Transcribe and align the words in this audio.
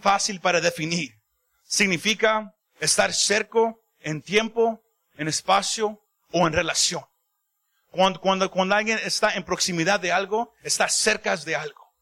fácil 0.00 0.40
para 0.40 0.60
definir. 0.60 1.14
Significa 1.64 2.52
estar 2.80 3.12
cerca 3.12 3.74
en 4.00 4.22
tiempo, 4.22 4.82
en 5.16 5.28
espacio 5.28 6.00
o 6.32 6.46
en 6.46 6.52
relación. 6.52 7.04
Cuando, 7.90 8.20
cuando, 8.20 8.50
cuando 8.50 8.74
alguien 8.74 8.98
está 9.02 9.34
en 9.34 9.44
proximidad 9.44 10.00
de 10.00 10.12
algo, 10.12 10.52
está 10.62 10.88
cerca 10.88 11.36
de 11.36 11.56
algo. 11.56 11.92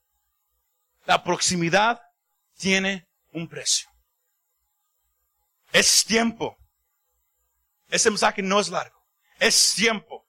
La 1.06 1.24
proximidad 1.24 2.00
tiene 2.58 3.08
un 3.32 3.48
precio. 3.48 3.88
Es 5.72 6.04
tiempo. 6.04 6.56
Ese 7.88 8.10
mensaje 8.10 8.42
no 8.42 8.60
es 8.60 8.68
largo. 8.68 8.98
Es 9.38 9.72
tiempo 9.74 10.26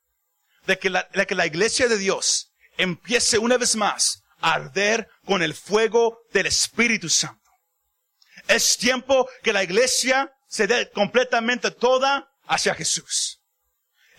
de 0.66 0.80
que 0.80 0.90
la, 0.90 1.10
de 1.14 1.26
que 1.26 1.36
la 1.36 1.46
iglesia 1.46 1.88
de 1.88 1.98
Dios 1.98 2.52
empiece 2.78 3.38
una 3.38 3.58
vez 3.58 3.76
más 3.76 4.24
a 4.40 4.54
arder 4.54 5.10
con 5.26 5.42
el 5.42 5.54
fuego 5.54 6.20
del 6.32 6.46
Espíritu 6.46 7.10
Santo. 7.10 7.39
Es 8.50 8.80
tiempo 8.80 9.30
que 9.44 9.54
la 9.54 9.64
iglesia 9.64 10.34
se 10.48 10.66
dé 10.66 10.90
completamente 10.90 11.70
toda 11.70 12.28
hacia 12.48 12.74
Jesús. 12.74 13.40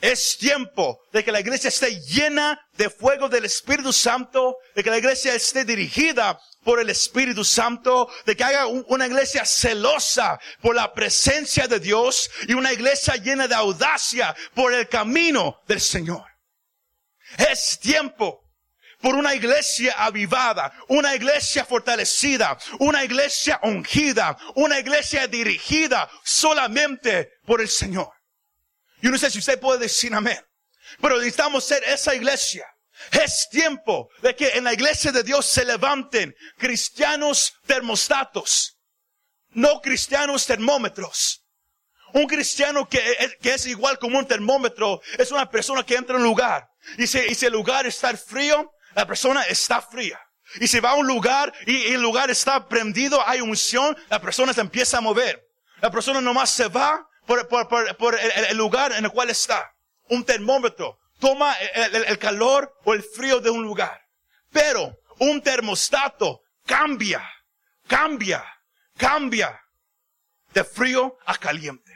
Es 0.01 0.39
tiempo 0.39 1.01
de 1.12 1.25
que 1.25 1.33
la 1.33 1.41
iglesia 1.41 1.66
esté 1.66 2.01
llena 2.01 2.65
de 2.75 2.89
fuego 2.89 3.29
del 3.29 3.45
Espíritu 3.45 3.93
Santo, 3.93 4.56
de 4.77 4.84
que 4.84 4.91
la 4.91 4.98
iglesia 4.98 5.34
esté 5.34 5.65
dirigida 5.65 6.41
por 6.62 6.79
el 6.79 6.91
Espíritu 6.91 7.45
Santo, 7.45 8.09
de 8.25 8.37
que 8.37 8.45
haya 8.45 8.66
una 8.66 9.09
iglesia 9.09 9.45
celosa 9.45 10.39
por 10.62 10.77
la 10.77 10.95
presencia 10.95 11.67
de 11.67 11.81
Dios 11.81 12.31
y 12.47 12.55
una 12.55 12.73
iglesia 12.73 13.17
llena 13.17 13.48
de 13.48 13.56
audacia 13.56 14.37
por 14.55 14.73
el 14.73 14.89
camino 14.89 15.61
del 15.67 15.81
Señor. 15.81 16.25
Es 17.37 17.81
tiempo 17.81 18.45
por 19.01 19.15
una 19.15 19.35
iglesia 19.35 19.95
avivada, 19.97 20.73
una 20.89 21.15
iglesia 21.15 21.65
fortalecida, 21.65 22.59
una 22.79 23.05
iglesia 23.05 23.59
ungida, 23.63 24.37
una 24.57 24.79
iglesia 24.79 25.27
dirigida 25.27 26.11
solamente 26.23 27.31
por 27.47 27.61
el 27.61 27.69
Señor. 27.69 28.11
Yo 29.01 29.11
no 29.11 29.19
sé 29.19 29.31
si 29.31 29.39
usted 29.39 29.59
puede 29.59 29.81
decir 29.81 30.15
amén. 30.15 30.39
Pero 31.01 31.17
necesitamos 31.17 31.65
ser 31.65 31.83
esa 31.84 32.15
iglesia. 32.15 32.67
Es 33.12 33.48
tiempo 33.51 34.11
de 34.20 34.34
que 34.37 34.48
en 34.51 34.65
la 34.65 34.73
iglesia 34.73 35.12
de 35.12 35.23
Dios 35.23 35.47
se 35.47 35.64
levanten 35.64 36.35
cristianos 36.59 37.55
termostatos, 37.67 38.79
no 39.51 39.81
cristianos 39.81 40.47
termómetros. 40.47 41.42
Un 42.12 42.27
cristiano 42.27 42.89
que 42.89 43.01
es, 43.42 43.67
igual 43.67 43.98
como 43.98 44.19
un 44.19 44.27
termómetro 44.27 45.01
es 45.17 45.31
una 45.31 45.48
persona 45.48 45.87
que 45.87 45.95
entra 45.95 46.17
en 46.17 46.23
un 46.23 46.29
lugar 46.29 46.69
y 46.98 47.07
si, 47.07 47.19
y 47.19 47.35
si 47.35 47.47
el 47.47 47.53
lugar 47.53 47.87
está 47.87 48.14
frío, 48.17 48.70
la 48.94 49.06
persona 49.06 49.42
está 49.42 49.80
fría. 49.80 50.20
Y 50.56 50.66
si 50.66 50.80
va 50.80 50.91
a 50.91 50.94
un 50.94 51.06
lugar 51.06 51.52
y, 51.66 51.92
el 51.92 52.02
lugar 52.02 52.30
está 52.30 52.69
prendido, 52.69 53.27
hay 53.27 53.41
unción, 53.41 53.96
la 54.08 54.20
persona 54.20 54.52
se 54.52 54.60
empieza 54.60 54.98
a 54.98 55.00
mover. 55.00 55.46
La 55.80 55.91
persona 55.91 56.20
nomás 56.20 56.50
se 56.50 56.69
va 56.69 57.08
por, 57.27 58.18
el, 58.18 58.56
lugar 58.56 58.92
en 58.92 59.05
el 59.05 59.11
cual 59.11 59.30
está. 59.30 59.72
Un 60.08 60.24
termómetro 60.24 60.98
toma 61.20 61.55
el, 61.55 62.18
calor 62.18 62.74
o 62.84 62.94
el 62.94 63.02
frío 63.02 63.41
de 63.41 63.50
un 63.50 63.62
lugar. 63.62 64.00
Pero 64.50 64.98
un 65.18 65.41
termostato 65.41 66.42
cambia, 66.66 67.22
cambia, 67.86 68.44
cambia 68.96 69.61
de 70.52 70.64
frío 70.64 71.16
a 71.27 71.36
caliente. 71.36 71.92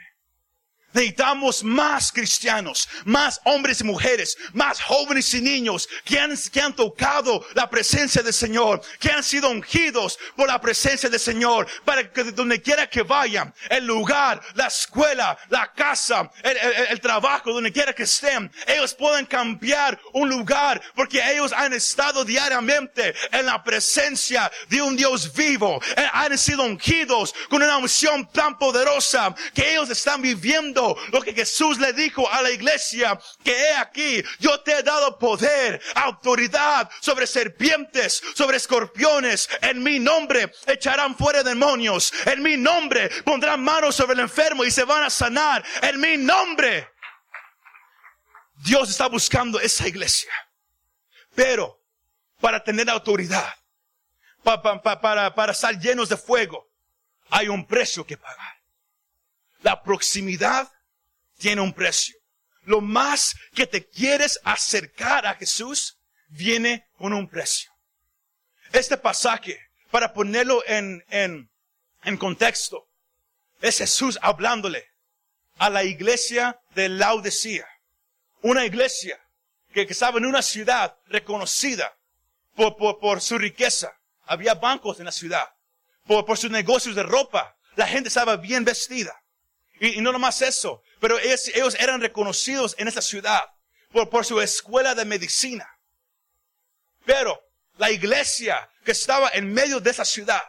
Necesitamos 0.95 1.61
más 1.61 2.09
cristianos, 2.09 2.87
más 3.03 3.41
hombres 3.43 3.81
y 3.81 3.83
mujeres, 3.83 4.37
más 4.53 4.81
jóvenes 4.81 5.33
y 5.33 5.41
niños 5.41 5.89
que 6.05 6.17
han, 6.17 6.33
que 6.53 6.61
han 6.61 6.73
tocado 6.73 7.45
la 7.53 7.69
presencia 7.69 8.23
del 8.23 8.33
Señor, 8.33 8.81
que 8.97 9.11
han 9.11 9.21
sido 9.21 9.49
ungidos 9.49 10.17
por 10.37 10.47
la 10.47 10.61
presencia 10.61 11.09
del 11.09 11.19
Señor, 11.19 11.67
para 11.83 12.09
que 12.09 12.23
donde 12.23 12.61
quiera 12.61 12.89
que 12.89 13.01
vayan, 13.01 13.53
el 13.69 13.85
lugar, 13.85 14.41
la 14.53 14.67
escuela, 14.67 15.37
la 15.49 15.73
casa, 15.73 16.31
el, 16.41 16.57
el 16.89 17.01
trabajo, 17.01 17.51
donde 17.51 17.73
quiera 17.73 17.91
que 17.91 18.03
estén, 18.03 18.49
ellos 18.65 18.93
pueden 18.93 19.25
cambiar 19.25 19.99
un 20.13 20.29
lugar 20.29 20.81
porque 20.95 21.21
ellos 21.29 21.51
han 21.51 21.73
estado 21.73 22.23
diariamente 22.23 23.13
en 23.33 23.45
la 23.47 23.61
presencia 23.61 24.49
de 24.69 24.81
un 24.81 24.95
Dios 24.95 25.33
vivo, 25.33 25.81
eh, 25.97 26.07
han 26.13 26.37
sido 26.37 26.63
ungidos 26.63 27.35
con 27.49 27.61
una 27.61 27.75
unción 27.79 28.25
tan 28.31 28.57
poderosa 28.57 29.35
que 29.53 29.73
ellos 29.73 29.89
están 29.89 30.21
viviendo 30.21 30.84
lo 31.11 31.21
que 31.21 31.33
Jesús 31.33 31.79
le 31.79 31.93
dijo 31.93 32.29
a 32.31 32.41
la 32.41 32.51
iglesia, 32.51 33.19
que 33.43 33.51
he 33.51 33.75
aquí, 33.75 34.23
yo 34.39 34.59
te 34.61 34.79
he 34.79 34.83
dado 34.83 35.17
poder, 35.17 35.81
autoridad 35.95 36.89
sobre 37.01 37.27
serpientes, 37.27 38.21
sobre 38.35 38.57
escorpiones, 38.57 39.49
en 39.61 39.81
mi 39.81 39.99
nombre 39.99 40.51
echarán 40.67 41.15
fuera 41.15 41.43
demonios, 41.43 42.11
en 42.25 42.43
mi 42.43 42.57
nombre 42.57 43.09
pondrán 43.23 43.63
manos 43.63 43.95
sobre 43.95 44.13
el 44.13 44.19
enfermo 44.19 44.63
y 44.63 44.71
se 44.71 44.83
van 44.83 45.03
a 45.03 45.09
sanar, 45.09 45.63
en 45.81 45.99
mi 45.99 46.17
nombre. 46.17 46.89
Dios 48.57 48.89
está 48.89 49.07
buscando 49.07 49.59
esa 49.59 49.87
iglesia. 49.87 50.31
Pero 51.35 51.81
para 52.39 52.63
tener 52.63 52.89
autoridad, 52.89 53.53
para, 54.43 54.81
para, 54.81 55.35
para 55.35 55.51
estar 55.51 55.77
llenos 55.79 56.09
de 56.09 56.17
fuego, 56.17 56.69
hay 57.29 57.47
un 57.47 57.65
precio 57.65 58.05
que 58.05 58.17
pagar. 58.17 58.55
La 59.61 59.81
proximidad 59.81 60.71
tiene 61.45 61.61
un 61.61 61.73
precio. 61.73 62.15
Lo 62.63 62.81
más 62.81 63.35
que 63.53 63.67
te 63.67 63.87
quieres 63.87 64.39
acercar 64.43 65.27
a 65.27 65.35
Jesús 65.35 65.95
viene 66.29 66.87
con 66.97 67.13
un 67.13 67.29
precio. 67.29 67.71
Este 68.73 68.97
pasaje, 68.97 69.59
para 69.91 70.11
ponerlo 70.11 70.63
en, 70.65 71.05
en, 71.07 71.47
en 72.03 72.17
contexto, 72.17 72.87
es 73.61 73.77
Jesús 73.77 74.17
hablándole 74.23 74.87
a 75.59 75.69
la 75.69 75.83
iglesia 75.83 76.59
de 76.73 76.89
Laodicea. 76.89 77.67
Una 78.41 78.65
iglesia 78.65 79.23
que, 79.71 79.83
estaba 79.83 80.17
en 80.17 80.25
una 80.25 80.41
ciudad 80.41 80.97
reconocida 81.05 81.95
por, 82.55 82.75
por, 82.75 82.97
por, 82.97 83.21
su 83.21 83.37
riqueza. 83.37 83.95
Había 84.25 84.55
bancos 84.55 84.97
en 84.97 85.05
la 85.05 85.11
ciudad. 85.11 85.47
Por, 86.07 86.25
por 86.25 86.39
sus 86.39 86.49
negocios 86.49 86.95
de 86.95 87.03
ropa. 87.03 87.55
La 87.75 87.85
gente 87.85 88.07
estaba 88.07 88.35
bien 88.35 88.65
vestida. 88.65 89.21
Y, 89.79 89.99
y 89.99 90.01
no 90.01 90.11
nomás 90.11 90.41
eso, 90.41 90.81
pero 91.05 91.19
ellos, 91.19 91.75
eran 91.77 92.01
reconocidos 92.01 92.73
en 92.79 92.87
esa 92.87 92.99
ciudad 92.99 93.43
por, 93.91 94.25
su 94.25 94.41
escuela 94.41 94.95
de 94.95 95.05
medicina. 95.05 95.69
Pero 97.05 97.39
la 97.77 97.91
iglesia 97.91 98.67
que 98.83 98.93
estaba 98.93 99.29
en 99.29 99.53
medio 99.53 99.79
de 99.79 99.91
esa 99.91 100.03
ciudad 100.03 100.41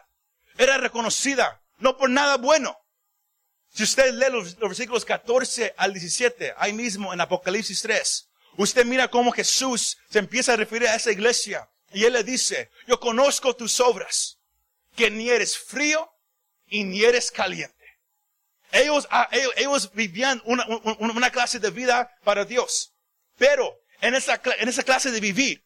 era 0.57 0.79
reconocida 0.79 1.61
no 1.77 1.95
por 1.95 2.09
nada 2.09 2.37
bueno. 2.37 2.75
Si 3.69 3.83
usted 3.83 4.11
lee 4.15 4.31
los, 4.31 4.57
los, 4.57 4.69
versículos 4.69 5.05
14 5.05 5.75
al 5.77 5.93
17, 5.93 6.55
ahí 6.57 6.73
mismo 6.73 7.13
en 7.13 7.21
Apocalipsis 7.21 7.79
3, 7.83 8.27
usted 8.57 8.83
mira 8.83 9.11
cómo 9.11 9.31
Jesús 9.31 9.99
se 10.09 10.17
empieza 10.17 10.53
a 10.53 10.57
referir 10.57 10.87
a 10.87 10.95
esa 10.95 11.11
iglesia 11.11 11.69
y 11.93 12.05
él 12.05 12.13
le 12.13 12.23
dice, 12.23 12.71
yo 12.87 12.99
conozco 12.99 13.55
tus 13.55 13.79
obras, 13.79 14.39
que 14.95 15.11
ni 15.11 15.29
eres 15.29 15.55
frío 15.55 16.11
y 16.65 16.83
ni 16.83 17.03
eres 17.03 17.29
caliente. 17.29 17.76
Ellos, 18.71 19.07
ah, 19.11 19.29
ellos, 19.55 19.91
vivían 19.93 20.41
una, 20.45 20.65
una, 20.99 21.31
clase 21.31 21.59
de 21.59 21.71
vida 21.71 22.09
para 22.23 22.45
Dios. 22.45 22.93
Pero 23.37 23.73
en 24.01 24.13
esa, 24.13 24.41
en 24.59 24.67
esa 24.67 24.83
clase 24.83 25.11
de 25.11 25.19
vivir, 25.19 25.63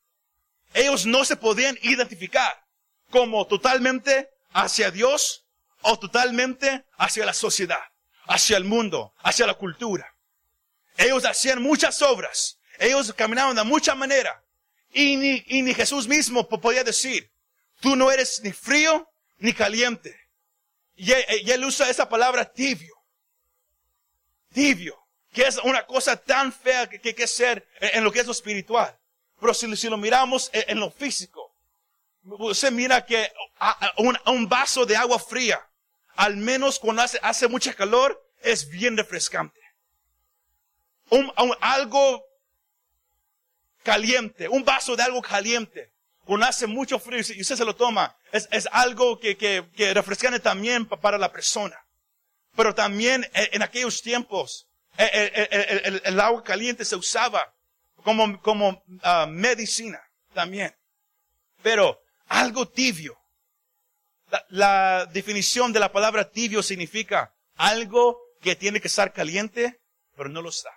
ellos 0.73 1.05
no 1.05 1.25
se 1.25 1.35
podían 1.35 1.77
identificar 1.81 2.63
como 3.09 3.47
totalmente 3.47 4.29
hacia 4.53 4.91
Dios 4.91 5.45
o 5.81 5.97
totalmente 5.97 6.85
hacia 6.97 7.25
la 7.25 7.33
sociedad, 7.33 7.81
hacia 8.25 8.57
el 8.57 8.65
mundo, 8.65 9.13
hacia 9.23 9.47
la 9.47 9.55
cultura. 9.55 10.15
Ellos 10.97 11.25
hacían 11.25 11.61
muchas 11.61 12.01
obras. 12.01 12.59
Ellos 12.77 13.13
caminaban 13.13 13.55
de 13.55 13.63
mucha 13.63 13.95
manera. 13.95 14.43
Y 14.93 15.15
ni, 15.17 15.43
y 15.47 15.61
ni 15.61 15.73
Jesús 15.73 16.07
mismo 16.07 16.47
podía 16.47 16.83
decir, 16.83 17.31
tú 17.79 17.95
no 17.95 18.11
eres 18.11 18.41
ni 18.43 18.51
frío 18.51 19.07
ni 19.37 19.53
caliente. 19.53 20.20
Y 20.95 21.11
él, 21.11 21.63
usa 21.63 21.89
esa 21.89 22.07
palabra 22.07 22.45
tibio. 22.45 22.95
Tibio. 24.53 24.97
Que 25.31 25.43
es 25.43 25.57
una 25.57 25.85
cosa 25.85 26.17
tan 26.17 26.51
fea 26.51 26.89
que 26.89 27.01
hay 27.03 27.13
que 27.13 27.27
ser 27.27 27.67
en 27.79 28.03
lo 28.03 28.11
que 28.11 28.19
es 28.19 28.25
lo 28.25 28.33
espiritual. 28.33 28.97
Pero 29.39 29.53
si, 29.53 29.89
lo 29.89 29.97
miramos 29.97 30.51
en, 30.53 30.79
lo 30.79 30.91
físico, 30.91 31.55
usted 32.23 32.71
mira 32.71 33.03
que 33.05 33.31
un, 33.97 34.47
vaso 34.47 34.85
de 34.85 34.95
agua 34.95 35.17
fría, 35.17 35.67
al 36.15 36.37
menos 36.37 36.77
cuando 36.77 37.01
hace, 37.01 37.19
hace 37.23 37.47
mucha 37.47 37.73
calor, 37.73 38.23
es 38.41 38.69
bien 38.69 38.95
refrescante. 38.95 39.59
Un, 41.09 41.31
algo 41.59 42.23
caliente, 43.81 44.47
un 44.47 44.63
vaso 44.63 44.95
de 44.95 45.03
algo 45.03 45.21
caliente, 45.21 45.91
cuando 46.31 46.47
hace 46.47 46.65
mucho 46.65 46.97
frío 46.97 47.19
y 47.35 47.41
usted 47.41 47.57
se 47.57 47.65
lo 47.65 47.75
toma, 47.75 48.15
es, 48.31 48.47
es 48.51 48.65
algo 48.71 49.19
que, 49.19 49.35
que, 49.35 49.69
que 49.75 49.93
refrescante 49.93 50.39
también 50.39 50.85
para 50.85 51.17
la 51.17 51.29
persona. 51.29 51.77
Pero 52.55 52.73
también 52.73 53.25
eh, 53.33 53.49
en 53.51 53.61
aquellos 53.61 54.01
tiempos, 54.01 54.69
eh, 54.97 55.49
el, 55.83 56.01
el, 56.05 56.19
agua 56.21 56.41
caliente 56.41 56.85
se 56.85 56.95
usaba 56.95 57.53
como, 58.01 58.41
como 58.41 58.69
uh, 58.69 59.27
medicina 59.27 60.01
también. 60.33 60.73
Pero 61.61 62.01
algo 62.29 62.65
tibio, 62.65 63.19
La, 64.29 64.45
la 64.47 65.05
definición 65.07 65.73
de 65.73 65.81
la 65.81 65.91
palabra 65.91 66.31
tibio 66.31 66.63
significa 66.63 67.35
algo 67.57 68.17
que 68.39 68.55
tiene 68.55 68.79
que 68.79 68.87
estar 68.87 69.11
caliente, 69.11 69.81
pero 70.15 70.29
no 70.29 70.41
lo 70.41 70.47
está. 70.47 70.71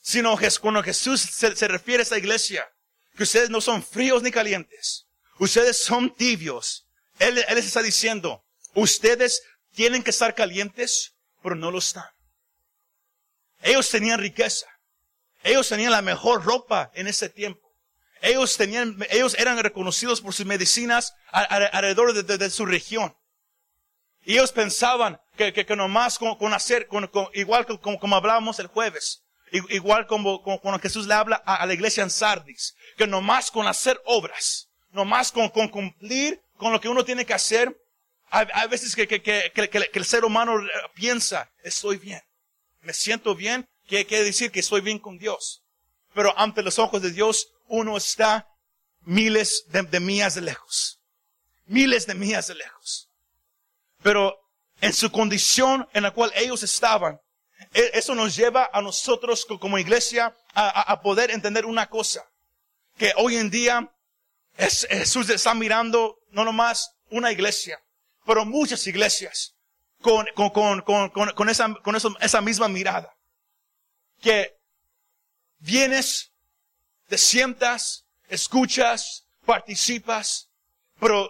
Sino 0.00 0.38
que 0.38 0.48
cuando 0.58 0.82
Jesús 0.82 1.20
se, 1.20 1.54
se 1.54 1.68
refiere 1.68 2.00
a 2.00 2.04
esta 2.04 2.16
iglesia, 2.16 2.66
que 3.16 3.24
ustedes 3.24 3.50
no 3.50 3.60
son 3.60 3.82
fríos 3.82 4.22
ni 4.22 4.30
calientes, 4.30 5.06
ustedes 5.38 5.82
son 5.82 6.14
tibios. 6.14 6.86
Él, 7.18 7.34
les 7.34 7.66
está 7.66 7.82
diciendo, 7.82 8.44
ustedes 8.74 9.42
tienen 9.72 10.02
que 10.02 10.10
estar 10.10 10.34
calientes, 10.34 11.14
pero 11.42 11.54
no 11.54 11.70
lo 11.70 11.78
están. 11.78 12.08
Ellos 13.62 13.88
tenían 13.90 14.20
riqueza. 14.20 14.66
Ellos 15.42 15.68
tenían 15.68 15.92
la 15.92 16.02
mejor 16.02 16.44
ropa 16.44 16.90
en 16.94 17.06
ese 17.06 17.28
tiempo. 17.28 17.70
Ellos 18.22 18.56
tenían, 18.56 18.96
ellos 19.10 19.34
eran 19.38 19.58
reconocidos 19.58 20.20
por 20.20 20.34
sus 20.34 20.44
medicinas 20.44 21.14
alrededor 21.30 22.12
de, 22.12 22.50
su 22.50 22.66
región. 22.66 23.16
Y 24.22 24.34
ellos 24.34 24.52
pensaban 24.52 25.18
que, 25.36 25.64
nomás 25.76 26.18
con, 26.18 26.52
hacer, 26.52 26.86
con, 26.86 27.10
igual 27.32 27.66
como, 27.66 27.98
como 27.98 28.16
hablábamos 28.16 28.58
el 28.58 28.66
jueves, 28.66 29.22
igual 29.50 30.06
como, 30.06 30.42
cuando 30.42 30.80
Jesús 30.80 31.06
le 31.06 31.14
habla 31.14 31.36
a, 31.36 31.64
la 31.66 31.74
iglesia 31.74 32.02
en 32.02 32.10
Sardis, 32.10 32.74
que 32.96 33.06
nomás 33.06 33.50
con 33.50 33.66
hacer 33.66 34.00
obras, 34.04 34.68
nomás 34.90 35.32
con, 35.32 35.48
con 35.48 35.68
cumplir 35.68 36.40
con 36.56 36.72
lo 36.72 36.80
que 36.80 36.88
uno 36.88 37.04
tiene 37.04 37.24
que 37.24 37.34
hacer, 37.34 37.76
hay, 38.30 38.68
veces 38.68 38.94
que, 38.94 39.90
el 39.92 40.04
ser 40.04 40.24
humano 40.24 40.60
piensa, 40.94 41.50
estoy 41.64 41.98
bien, 41.98 42.22
me 42.82 42.92
siento 42.92 43.34
bien, 43.34 43.66
que 43.88 44.06
quiere 44.06 44.24
decir 44.24 44.52
que 44.52 44.60
estoy 44.60 44.80
bien 44.80 45.00
con 45.00 45.18
Dios. 45.18 45.62
Pero 46.14 46.36
ante 46.38 46.62
los 46.62 46.78
ojos 46.78 47.02
de 47.02 47.10
Dios, 47.10 47.48
uno 47.66 47.96
está 47.96 48.48
miles 49.00 49.64
de, 49.68 50.00
millas 50.00 50.36
de 50.36 50.42
lejos. 50.42 51.00
Miles 51.66 52.06
de 52.06 52.14
millas 52.14 52.46
de 52.46 52.54
lejos. 52.54 53.08
Pero 54.02 54.38
en 54.80 54.92
su 54.92 55.10
condición 55.10 55.88
en 55.92 56.04
la 56.04 56.12
cual 56.12 56.32
ellos 56.36 56.62
estaban, 56.62 57.20
eso 57.72 58.14
nos 58.14 58.34
lleva 58.36 58.70
a 58.72 58.82
nosotros 58.82 59.46
como 59.46 59.78
iglesia 59.78 60.36
a, 60.54 61.00
poder 61.02 61.30
entender 61.30 61.64
una 61.66 61.88
cosa. 61.88 62.24
Que 62.96 63.12
hoy 63.16 63.36
en 63.36 63.50
día 63.50 63.92
Jesús 64.56 65.30
está 65.30 65.54
mirando 65.54 66.18
no 66.30 66.44
nomás 66.44 66.92
una 67.10 67.32
iglesia, 67.32 67.80
pero 68.26 68.44
muchas 68.44 68.86
iglesias 68.86 69.54
con, 70.00 70.26
con, 70.34 70.80
con, 70.80 71.10
con 71.10 71.48
esa, 71.48 71.74
con 71.74 71.96
esa 71.96 72.40
misma 72.40 72.68
mirada. 72.68 73.14
Que 74.20 74.56
vienes 75.58 76.30
te 77.10 77.18
sientas, 77.18 78.04
escuchas, 78.28 79.26
participas, 79.44 80.48
pero 81.00 81.28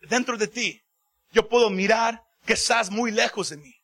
dentro 0.00 0.36
de 0.36 0.48
ti 0.48 0.82
yo 1.30 1.48
puedo 1.48 1.70
mirar 1.70 2.24
que 2.44 2.54
estás 2.54 2.90
muy 2.90 3.12
lejos 3.12 3.50
de 3.50 3.58
mí. 3.58 3.77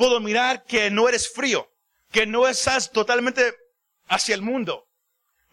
Puedo 0.00 0.18
mirar 0.18 0.64
que 0.64 0.90
no 0.90 1.10
eres 1.10 1.30
frío, 1.30 1.70
que 2.10 2.24
no 2.24 2.48
estás 2.48 2.90
totalmente 2.90 3.54
hacia 4.08 4.34
el 4.34 4.40
mundo, 4.40 4.88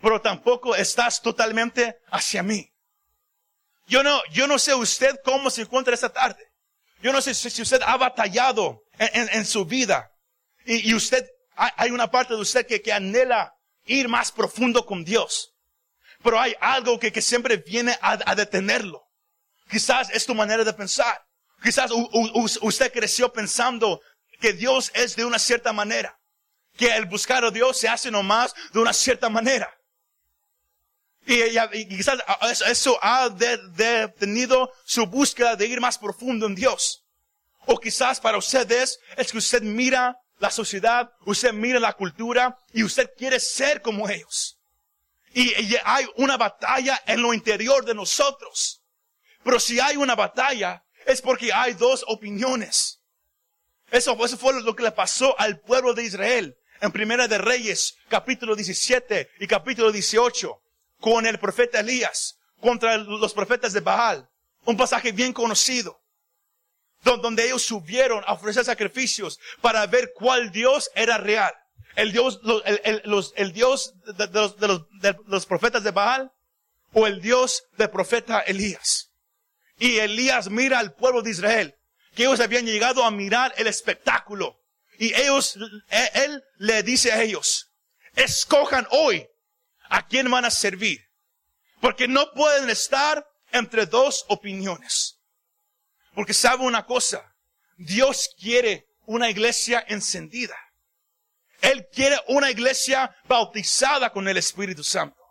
pero 0.01 0.21
tampoco 0.21 0.73
estás 0.73 1.21
totalmente 1.21 1.97
hacia 2.11 2.43
mí. 2.43 2.71
Yo 3.87 4.03
no, 4.03 4.21
yo 4.31 4.47
no 4.47 4.57
sé 4.57 4.73
usted 4.73 5.19
cómo 5.25 5.49
se 5.49 5.63
encuentra 5.63 5.93
esta 5.93 6.13
tarde. 6.13 6.49
Yo 7.01 7.11
no 7.11 7.21
sé 7.21 7.33
si 7.33 7.61
usted 7.61 7.81
ha 7.85 7.97
batallado 7.97 8.83
en, 8.97 9.45
su 9.45 9.65
vida 9.65 10.09
y, 10.63 10.93
usted, 10.93 11.29
hay 11.53 11.91
una 11.91 12.09
parte 12.09 12.33
de 12.33 12.39
usted 12.39 12.65
que, 12.65 12.93
anhela 12.93 13.53
ir 13.83 14.07
más 14.07 14.31
profundo 14.31 14.85
con 14.85 15.03
Dios. 15.03 15.55
Pero 16.23 16.39
hay 16.39 16.55
algo 16.61 16.97
que 16.97 17.21
siempre 17.21 17.57
viene 17.57 17.99
a, 18.01 18.33
detenerlo. 18.33 19.03
Quizás 19.69 20.09
es 20.11 20.25
tu 20.25 20.33
manera 20.33 20.63
de 20.63 20.71
pensar. 20.71 21.21
Quizás 21.61 21.91
usted 22.61 22.93
creció 22.93 23.33
pensando 23.33 23.99
que 24.39 24.53
Dios 24.53 24.91
es 24.93 25.15
de 25.15 25.25
una 25.25 25.39
cierta 25.39 25.73
manera. 25.73 26.19
Que 26.77 26.95
el 26.95 27.05
buscar 27.05 27.43
a 27.43 27.51
Dios 27.51 27.77
se 27.77 27.87
hace 27.87 28.11
nomás 28.11 28.53
de 28.71 28.79
una 28.79 28.93
cierta 28.93 29.29
manera. 29.29 29.73
Y, 31.25 31.85
quizás 31.87 32.19
eso 32.67 32.97
ha 33.01 33.29
detenido 33.29 34.71
su 34.85 35.05
búsqueda 35.07 35.57
de 35.57 35.67
ir 35.67 35.81
más 35.81 35.97
profundo 35.97 36.45
en 36.45 36.55
Dios. 36.55 37.03
O 37.65 37.77
quizás 37.77 38.21
para 38.21 38.37
ustedes 38.37 38.99
es 39.17 39.31
que 39.31 39.37
usted 39.39 39.61
mira 39.61 40.17
la 40.39 40.49
sociedad, 40.49 41.11
usted 41.25 41.51
mira 41.51 41.79
la 41.79 41.93
cultura 41.93 42.57
y 42.71 42.83
usted 42.83 43.09
quiere 43.17 43.41
ser 43.41 43.81
como 43.81 44.07
ellos. 44.07 44.57
Y, 45.33 45.75
hay 45.83 46.07
una 46.15 46.37
batalla 46.37 47.01
en 47.05 47.21
lo 47.21 47.33
interior 47.33 47.83
de 47.83 47.93
nosotros. 47.93 48.81
Pero 49.43 49.59
si 49.59 49.79
hay 49.81 49.97
una 49.97 50.15
batalla, 50.15 50.83
es 51.05 51.21
porque 51.21 51.51
hay 51.51 51.73
dos 51.73 52.05
opiniones. 52.07 52.96
Eso, 53.91 54.17
eso 54.25 54.37
fue 54.37 54.61
lo 54.61 54.75
que 54.75 54.83
le 54.83 54.91
pasó 54.91 55.39
al 55.39 55.59
pueblo 55.59 55.93
de 55.93 56.03
Israel 56.03 56.57
en 56.81 56.91
Primera 56.91 57.27
de 57.27 57.37
Reyes, 57.37 57.95
capítulo 58.09 58.55
17 58.55 59.29
y 59.39 59.47
capítulo 59.47 59.91
18, 59.91 60.61
con 60.99 61.25
el 61.25 61.39
profeta 61.39 61.79
Elías 61.79 62.37
contra 62.59 62.97
los 62.97 63.33
profetas 63.33 63.73
de 63.73 63.79
Baal. 63.79 64.29
Un 64.65 64.75
pasaje 64.75 65.11
bien 65.11 65.31
conocido 65.33 65.99
donde 67.03 67.45
ellos 67.45 67.63
subieron 67.63 68.23
a 68.27 68.33
ofrecer 68.33 68.65
sacrificios 68.65 69.39
para 69.61 69.85
ver 69.87 70.11
cuál 70.13 70.51
Dios 70.51 70.89
era 70.93 71.17
real. 71.17 71.53
El 71.95 72.11
Dios, 72.11 72.41
el, 72.65 73.01
los, 73.05 73.33
el 73.37 73.53
Dios 73.53 73.93
de, 74.17 74.27
los, 74.27 74.59
de, 74.59 74.67
los, 74.67 74.81
de 74.99 75.15
los 75.25 75.45
profetas 75.45 75.83
de 75.83 75.91
Baal 75.91 76.31
o 76.93 77.07
el 77.07 77.21
Dios 77.21 77.63
del 77.77 77.89
profeta 77.89 78.41
Elías. 78.41 79.11
Y 79.79 79.97
Elías 79.97 80.49
mira 80.49 80.79
al 80.79 80.93
pueblo 80.93 81.21
de 81.21 81.31
Israel, 81.31 81.76
que 82.17 82.23
ellos 82.23 82.39
habían 82.39 82.65
llegado 82.65 83.05
a 83.05 83.11
mirar 83.11 83.53
el 83.57 83.67
espectáculo. 83.67 84.59
Y 84.97 85.13
ellos, 85.13 85.55
e, 85.87 86.11
él 86.15 86.43
le 86.57 86.81
dice 86.81 87.11
a 87.11 87.21
ellos, 87.21 87.69
escojan 88.15 88.87
hoy 88.89 89.29
a 89.87 90.07
quién 90.07 90.29
van 90.31 90.43
a 90.43 90.49
servir. 90.49 90.99
Porque 91.79 92.07
no 92.07 92.33
pueden 92.33 92.71
estar 92.71 93.23
entre 93.51 93.85
dos 93.85 94.25
opiniones. 94.29 95.19
Porque 96.15 96.33
sabe 96.33 96.63
una 96.63 96.87
cosa, 96.87 97.35
Dios 97.77 98.31
quiere 98.35 98.87
una 99.05 99.29
iglesia 99.29 99.85
encendida. 99.87 100.57
Él 101.61 101.87
quiere 101.93 102.17
una 102.29 102.49
iglesia 102.49 103.15
bautizada 103.25 104.11
con 104.11 104.27
el 104.27 104.37
Espíritu 104.37 104.83
Santo. 104.83 105.21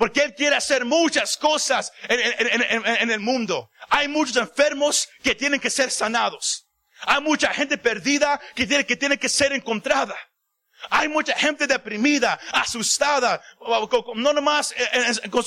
Porque 0.00 0.22
Él 0.22 0.34
quiere 0.34 0.56
hacer 0.56 0.86
muchas 0.86 1.36
cosas 1.36 1.92
en, 2.08 3.10
el 3.10 3.20
mundo. 3.20 3.70
Hay 3.90 4.08
muchos 4.08 4.34
enfermos 4.36 5.06
que 5.22 5.34
tienen 5.34 5.60
que 5.60 5.68
ser 5.68 5.90
sanados. 5.90 6.66
Hay 7.02 7.20
mucha 7.20 7.52
gente 7.52 7.76
perdida 7.76 8.40
que 8.54 8.66
tiene 8.66 9.18
que, 9.18 9.28
ser 9.28 9.52
encontrada. 9.52 10.16
Hay 10.88 11.06
mucha 11.08 11.34
gente 11.36 11.66
deprimida, 11.66 12.40
asustada, 12.50 13.42
no 14.14 14.32
nomás 14.32 14.74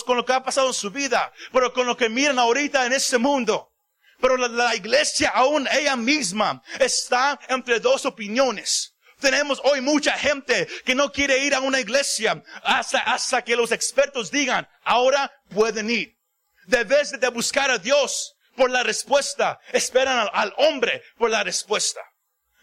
con 0.05 0.17
lo 0.17 0.23
que 0.23 0.33
ha 0.33 0.43
pasado 0.43 0.67
en 0.67 0.75
su 0.75 0.91
vida, 0.91 1.33
pero 1.51 1.73
con 1.73 1.87
lo 1.87 1.97
que 1.97 2.07
miran 2.07 2.37
ahorita 2.37 2.85
en 2.85 2.93
este 2.93 3.17
mundo. 3.17 3.73
Pero 4.21 4.37
la, 4.37 4.75
iglesia 4.75 5.29
aún 5.29 5.67
ella 5.71 5.95
misma 5.95 6.61
está 6.79 7.39
entre 7.49 7.79
dos 7.79 8.05
opiniones. 8.05 8.92
Tenemos 9.23 9.61
hoy 9.63 9.79
mucha 9.79 10.17
gente 10.17 10.67
que 10.83 10.93
no 10.93 11.09
quiere 11.09 11.45
ir 11.45 11.55
a 11.55 11.61
una 11.61 11.79
iglesia 11.79 12.43
hasta, 12.61 12.99
hasta 12.99 13.41
que 13.41 13.55
los 13.55 13.71
expertos 13.71 14.29
digan, 14.29 14.67
ahora 14.83 15.31
pueden 15.49 15.89
ir. 15.89 16.17
Debes 16.65 17.17
de 17.17 17.27
buscar 17.29 17.71
a 17.71 17.77
Dios 17.77 18.35
por 18.57 18.69
la 18.69 18.83
respuesta. 18.83 19.61
Esperan 19.71 20.27
al, 20.33 20.53
hombre 20.57 21.01
por 21.17 21.29
la 21.29 21.41
respuesta. 21.41 22.01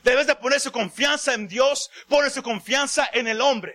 Debes 0.02 0.26
de 0.26 0.36
poner 0.36 0.60
su 0.60 0.70
confianza 0.70 1.32
en 1.32 1.48
Dios, 1.48 1.90
poner 2.08 2.30
su 2.30 2.42
confianza 2.42 3.08
en 3.14 3.26
el 3.26 3.40
hombre. 3.40 3.74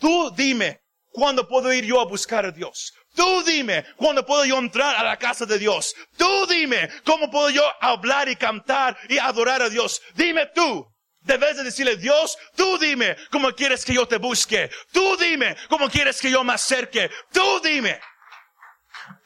Tú 0.00 0.30
dime, 0.34 0.80
¿cuándo 1.12 1.46
puedo 1.46 1.70
ir 1.70 1.84
yo 1.84 2.00
a 2.00 2.06
buscar 2.06 2.46
a 2.46 2.50
Dios? 2.50 2.94
Tú 3.14 3.42
dime 3.42 3.84
cuándo 3.96 4.24
puedo 4.24 4.46
yo 4.46 4.58
entrar 4.58 4.96
a 4.96 5.04
la 5.04 5.18
casa 5.18 5.44
de 5.44 5.58
Dios. 5.58 5.94
Tú 6.16 6.46
dime 6.46 6.88
cómo 7.04 7.30
puedo 7.30 7.50
yo 7.50 7.62
hablar 7.78 8.30
y 8.30 8.36
cantar 8.36 8.96
y 9.06 9.18
adorar 9.18 9.60
a 9.60 9.68
Dios. 9.68 10.00
Dime 10.14 10.46
tú. 10.54 10.95
Debes 11.26 11.56
de 11.56 11.64
decirle, 11.64 11.96
Dios, 11.96 12.38
tú 12.54 12.78
dime 12.78 13.16
cómo 13.30 13.52
quieres 13.52 13.84
que 13.84 13.92
yo 13.92 14.06
te 14.06 14.16
busque. 14.16 14.70
Tú 14.92 15.16
dime 15.16 15.56
cómo 15.68 15.90
quieres 15.90 16.20
que 16.20 16.30
yo 16.30 16.44
me 16.44 16.52
acerque. 16.54 17.10
Tú 17.32 17.60
dime. 17.62 18.00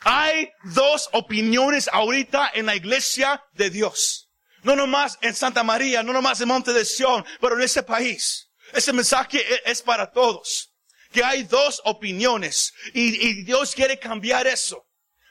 Hay 0.01 0.51
dos 0.65 1.11
opiniones 1.13 1.89
ahorita 1.93 2.53
en 2.55 2.67
la 2.67 2.75
iglesia 2.75 3.43
de 3.53 3.69
Dios. 3.69 4.31
No 4.63 4.75
nomás 4.75 5.19
en 5.21 5.35
Santa 5.35 5.63
María, 5.63 6.03
no 6.03 6.15
nomás 6.15 6.41
en 6.41 6.49
Monte 6.49 6.73
de 6.73 6.87
Sion, 6.87 7.25
pero 7.39 7.57
en 7.57 7.63
ese 7.63 7.83
país. 7.83 8.49
Ese 8.73 8.95
mensaje 8.95 9.45
es 9.71 9.83
para 9.83 10.11
todos 10.11 10.71
que 11.13 11.23
hay 11.23 11.43
dos 11.43 11.83
opiniones 11.85 12.73
y, 12.95 13.43
Dios 13.45 13.75
quiere 13.75 13.99
cambiar 13.99 14.47
eso. 14.47 14.87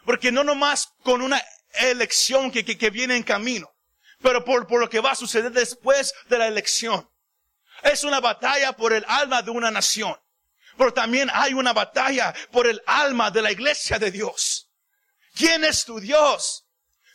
Porque 0.05 0.31
no 0.31 0.43
nomás 0.43 0.89
con 1.03 1.21
una 1.21 1.41
elección 1.73 2.51
que, 2.51 2.63
que, 2.63 2.89
viene 2.89 3.15
en 3.15 3.23
camino, 3.23 3.69
pero 4.21 4.43
por, 4.43 4.67
por 4.67 4.79
lo 4.79 4.89
que 4.89 4.99
va 4.99 5.11
a 5.11 5.15
suceder 5.15 5.51
después 5.51 6.13
de 6.27 6.37
la 6.37 6.47
elección. 6.47 7.09
Es 7.83 8.03
una 8.03 8.19
batalla 8.19 8.73
por 8.73 8.93
el 8.93 9.05
alma 9.07 9.41
de 9.41 9.51
una 9.51 9.71
nación. 9.71 10.15
Pero 10.77 10.93
también 10.93 11.29
hay 11.33 11.53
una 11.53 11.73
batalla 11.73 12.33
por 12.51 12.67
el 12.67 12.81
alma 12.85 13.31
de 13.31 13.41
la 13.41 13.51
iglesia 13.51 13.99
de 13.99 14.11
Dios. 14.11 14.69
¿Quién 15.35 15.63
es 15.63 15.85
tu 15.85 15.99
Dios? 15.99 16.65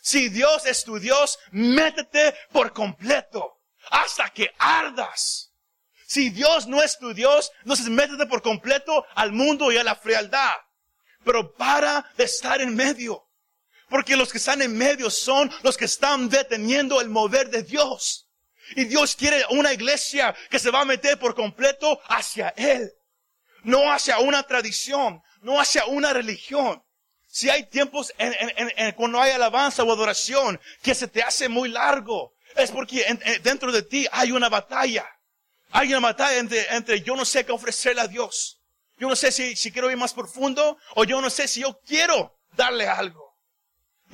Si 0.03 0.29
Dios 0.29 0.67
es 0.67 0.85
tu 0.85 0.99
Dios, 0.99 1.39
métete 1.51 2.35
por 2.53 2.73
completo 2.73 3.59
hasta 3.91 4.29
que 4.31 4.55
ardas. 4.59 5.51
Si 6.07 6.31
Dios 6.31 6.67
no 6.67 6.83
es 6.83 6.99
tu 6.99 7.15
Dios, 7.15 7.51
entonces 7.63 7.89
métete 7.89 8.27
por 8.27 8.43
completo 8.43 9.07
al 9.15 9.33
mundo 9.33 9.73
y 9.73 9.79
a 9.79 9.85
la 9.85 9.97
frialdad. 9.97 10.53
Pero 11.25 11.55
para 11.55 12.13
de 12.17 12.25
estar 12.25 12.61
en 12.61 12.75
medio. 12.75 13.24
Porque 13.95 14.17
los 14.17 14.33
que 14.33 14.39
están 14.39 14.61
en 14.61 14.77
medio 14.77 15.09
son 15.09 15.49
los 15.63 15.77
que 15.77 15.85
están 15.85 16.29
deteniendo 16.29 17.01
el 17.01 17.09
mover 17.09 17.49
de 17.49 17.63
Dios. 17.63 18.27
Y 18.75 18.87
Dios 18.87 19.15
quiere 19.15 19.45
una 19.51 19.73
iglesia 19.73 20.35
que 20.51 20.59
se 20.59 20.73
va 20.73 20.81
a 20.81 20.85
meter 20.85 21.17
por 21.17 21.37
completo 21.37 22.01
hacia 22.09 22.49
Él. 22.57 22.91
No 23.63 23.93
hacia 23.93 24.19
una 24.19 24.43
tradición, 24.43 25.23
no 25.43 25.61
hacia 25.61 25.87
una 25.87 26.13
religión. 26.13 26.83
Si 27.29 27.49
hay 27.49 27.67
tiempos 27.67 28.13
en, 28.19 28.35
en, 28.77 28.93
cuando 28.97 29.21
hay 29.21 29.31
alabanza 29.31 29.85
o 29.85 29.93
adoración 29.93 30.61
que 30.83 30.97
se 30.97 31.07
te 31.07 31.23
hace 31.23 31.49
muy 31.49 31.69
largo, 31.69 32.33
es 32.57 32.73
porque 32.73 33.07
dentro 33.45 33.71
de 33.71 33.83
ti 33.83 34.09
hay 34.11 34.33
una 34.33 34.49
batalla. 34.49 35.07
Hay 35.71 35.95
una 35.95 36.01
batalla 36.01 36.39
entre, 36.39 36.67
entre 36.75 37.01
yo 37.01 37.15
no 37.15 37.25
sé 37.25 37.47
qué 37.47 37.53
ofrecerle 37.53 38.01
a 38.01 38.09
Dios. 38.09 38.61
Yo 38.99 39.09
no 39.09 39.15
sé 39.15 39.31
si, 39.31 39.55
si 39.55 39.71
quiero 39.71 39.89
ir 39.89 39.97
más 39.97 40.15
profundo 40.15 40.79
o 40.97 41.05
yo 41.05 41.21
no 41.21 41.31
sé 41.31 41.47
si 41.47 41.61
yo 41.61 41.79
quiero 41.87 42.37
darle 42.57 42.89
algo. 42.89 43.24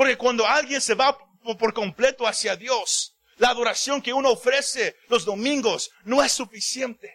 Porque 0.00 0.16
cuando 0.16 0.47
alguien 0.47 0.80
se 0.80 0.95
va 0.95 1.14
por 1.59 1.75
completo 1.75 2.26
hacia 2.26 2.57
Dios, 2.57 3.14
la 3.37 3.50
adoración 3.50 4.00
que 4.00 4.14
uno 4.14 4.30
ofrece 4.30 4.97
los 5.11 5.26
domingos 5.26 5.90
no 6.04 6.25
es 6.25 6.33
suficiente. 6.33 7.14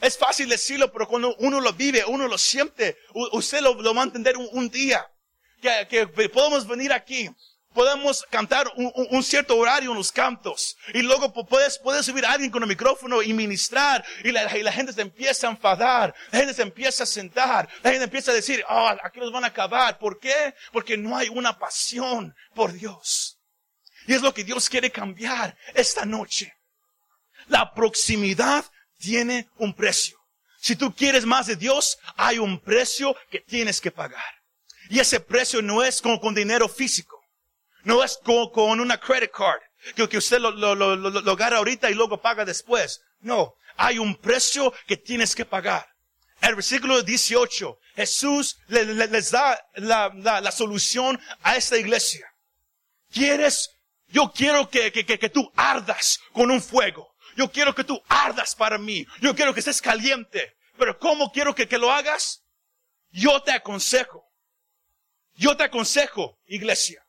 Es 0.00 0.16
fácil 0.16 0.48
decirlo, 0.48 0.90
pero 0.90 1.06
cuando 1.06 1.36
uno 1.40 1.60
lo 1.60 1.74
vive, 1.74 2.02
uno 2.06 2.28
lo 2.28 2.38
siente, 2.38 2.96
usted 3.32 3.60
lo, 3.60 3.94
va 3.94 4.00
a 4.00 4.04
entender 4.04 4.38
un, 4.38 4.70
día. 4.70 5.06
Que 5.60 6.08
podemos 6.32 6.66
venir 6.66 6.94
aquí 6.94 7.28
podemos 7.72 8.24
cantar 8.30 8.70
un, 8.76 9.22
cierto 9.22 9.56
horario 9.56 9.90
en 9.90 9.96
los 9.96 10.12
cantos. 10.12 10.76
Y 10.94 11.02
luego 11.02 11.32
puedes, 11.32 11.78
puedes 11.78 12.06
subir 12.06 12.24
a 12.24 12.32
alguien 12.32 12.50
con 12.50 12.62
el 12.62 12.68
micrófono 12.68 13.22
y 13.22 13.32
ministrar. 13.32 14.04
Y 14.24 14.30
la, 14.30 14.56
y 14.56 14.62
la, 14.62 14.72
gente 14.72 14.92
se 14.92 15.02
empieza 15.02 15.46
a 15.46 15.50
enfadar. 15.50 16.14
La 16.30 16.38
gente 16.38 16.54
se 16.54 16.62
empieza 16.62 17.04
a 17.04 17.06
sentar. 17.06 17.68
La 17.82 17.90
gente 17.90 18.04
empieza 18.04 18.30
a 18.30 18.34
decir, 18.34 18.64
oh, 18.68 18.88
aquí 19.02 19.20
los 19.20 19.32
van 19.32 19.44
a 19.44 19.48
acabar. 19.48 19.98
¿Por 19.98 20.18
qué? 20.18 20.54
Porque 20.72 20.96
no 20.96 21.16
hay 21.16 21.28
una 21.28 21.58
pasión 21.58 22.34
por 22.54 22.72
Dios. 22.72 23.38
Y 24.06 24.14
es 24.14 24.22
lo 24.22 24.34
que 24.34 24.44
Dios 24.44 24.68
quiere 24.68 24.90
cambiar 24.90 25.56
esta 25.74 26.04
noche. 26.04 26.52
La 27.48 27.72
proximidad 27.74 28.64
tiene 28.98 29.48
un 29.56 29.74
precio. 29.74 30.18
Si 30.60 30.76
tú 30.76 30.94
quieres 30.94 31.24
más 31.24 31.46
de 31.46 31.56
Dios, 31.56 31.98
hay 32.16 32.38
un 32.38 32.60
precio 32.60 33.16
que 33.30 33.40
tienes 33.40 33.80
que 33.80 33.90
pagar. 33.90 34.22
Y 34.88 35.00
ese 35.00 35.20
precio 35.20 35.62
no 35.62 35.82
es 35.82 36.00
con, 36.00 36.18
con 36.18 36.34
dinero 36.34 36.68
físico. 36.68 37.11
No 37.84 38.04
es 38.04 38.18
con, 38.22 38.80
una 38.80 38.98
credit 38.98 39.30
card, 39.32 39.60
que, 39.96 40.08
que 40.08 40.18
usted 40.18 40.38
lo, 40.38 40.52
lo, 40.52 40.74
lo, 40.74 40.96
lo, 40.96 41.32
agarra 41.32 41.58
ahorita 41.58 41.90
y 41.90 41.94
luego 41.94 42.20
paga 42.20 42.44
después. 42.44 43.00
No, 43.20 43.54
hay 43.76 43.98
un 43.98 44.16
precio 44.16 44.72
que 44.86 44.96
tienes 44.96 45.34
que 45.34 45.44
pagar. 45.44 45.86
El 46.40 46.54
versículo 46.56 47.02
18, 47.02 47.78
Jesús 47.94 48.58
les 48.68 49.30
da 49.30 49.60
la, 49.74 50.12
la, 50.14 50.40
la, 50.40 50.52
solución 50.52 51.20
a 51.42 51.56
esta 51.56 51.76
iglesia. 51.76 52.26
¿Quieres? 53.12 53.70
Yo 54.08 54.32
quiero 54.32 54.68
que, 54.68 54.90
que, 54.90 55.06
que, 55.06 55.18
que 55.18 55.28
tú 55.28 55.52
ardas 55.56 56.18
con 56.32 56.50
un 56.50 56.60
fuego. 56.60 57.14
Yo 57.36 57.50
quiero 57.50 57.74
que 57.74 57.84
tú 57.84 58.00
ardas 58.08 58.54
para 58.54 58.76
mí. 58.76 59.06
Yo 59.20 59.34
quiero 59.34 59.54
que 59.54 59.60
estés 59.60 59.80
caliente. 59.80 60.54
Pero 60.76 60.98
¿cómo 60.98 61.30
quiero 61.30 61.54
que, 61.54 61.68
que 61.68 61.78
lo 61.78 61.92
hagas? 61.92 62.42
Yo 63.10 63.40
te 63.42 63.52
aconsejo. 63.52 64.24
Yo 65.34 65.56
te 65.56 65.64
aconsejo, 65.64 66.38
iglesia 66.46 67.02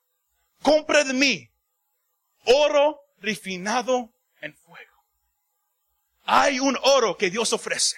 compra 0.63 1.03
de 1.03 1.13
mí 1.13 1.50
oro 2.46 3.00
refinado 3.20 4.12
en 4.41 4.55
fuego. 4.55 5.05
Hay 6.25 6.60
un 6.60 6.77
oro 6.82 7.15
que 7.15 7.29
Dios 7.29 7.53
ofrece. 7.53 7.98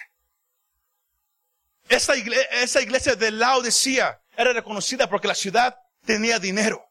Esa 1.88 2.16
iglesia, 2.16 3.14
de 3.14 3.30
Laodicea 3.30 4.20
era 4.36 4.52
reconocida 4.52 5.08
porque 5.08 5.28
la 5.28 5.34
ciudad 5.34 5.76
tenía 6.04 6.38
dinero. 6.38 6.84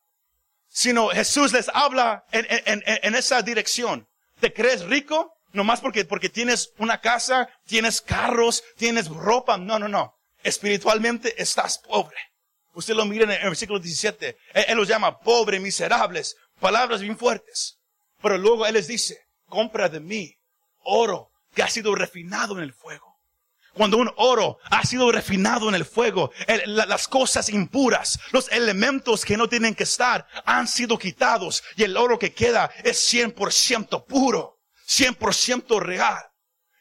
Sino 0.69 1.09
Jesús 1.09 1.53
les 1.53 1.69
habla 1.73 2.25
en 2.31 3.15
esa 3.15 3.41
dirección. 3.41 4.07
¿Te 4.39 4.53
crees 4.53 4.83
rico? 4.85 5.33
Nomás 5.53 5.79
porque, 5.79 6.03
porque 6.03 6.29
tienes 6.29 6.71
una 6.77 6.99
casa, 6.99 7.47
tienes 7.65 8.01
carros, 8.01 8.63
tienes 8.77 9.07
ropa. 9.07 9.57
No, 9.57 9.79
no, 9.79 9.87
no. 9.87 10.17
Espiritualmente 10.43 11.41
estás 11.41 11.77
pobre. 11.77 12.17
Usted 12.75 12.93
lo 12.93 13.05
mira 13.05 13.23
en 13.23 13.31
el 13.31 13.49
versículo 13.49 13.79
17. 13.79 14.37
Él, 14.53 14.77
los 14.77 14.87
llama 14.87 15.19
pobres, 15.19 15.61
miserables, 15.61 16.35
palabras 16.59 17.01
bien 17.01 17.17
fuertes. 17.17 17.79
Pero 18.21 18.37
luego 18.37 18.65
Él 18.65 18.73
les 18.73 18.87
dice, 18.87 19.27
compra 19.47 19.87
de 19.87 20.01
mí 20.01 20.37
oro 20.83 21.31
que 21.53 21.63
ha 21.63 21.69
sido 21.69 21.95
refinado 21.95 22.57
en 22.57 22.63
el 22.63 22.73
fuego. 22.73 23.15
Cuando 23.73 23.97
un 23.97 24.11
oro 24.17 24.59
ha 24.69 24.85
sido 24.85 25.11
refinado 25.11 25.67
en 25.69 25.75
el 25.75 25.85
fuego, 25.85 26.31
las 26.65 27.07
cosas 27.07 27.49
impuras, 27.49 28.19
los 28.31 28.49
elementos 28.51 29.25
que 29.25 29.35
no 29.35 29.49
tienen 29.49 29.75
que 29.75 29.83
estar, 29.83 30.27
han 30.45 30.67
sido 30.67 30.97
quitados 30.97 31.63
y 31.75 31.83
el 31.83 31.97
oro 31.97 32.19
que 32.19 32.33
queda 32.33 32.71
es 32.83 33.13
100% 33.13 34.05
puro, 34.05 34.59
100% 34.87 35.79
real. 35.79 36.23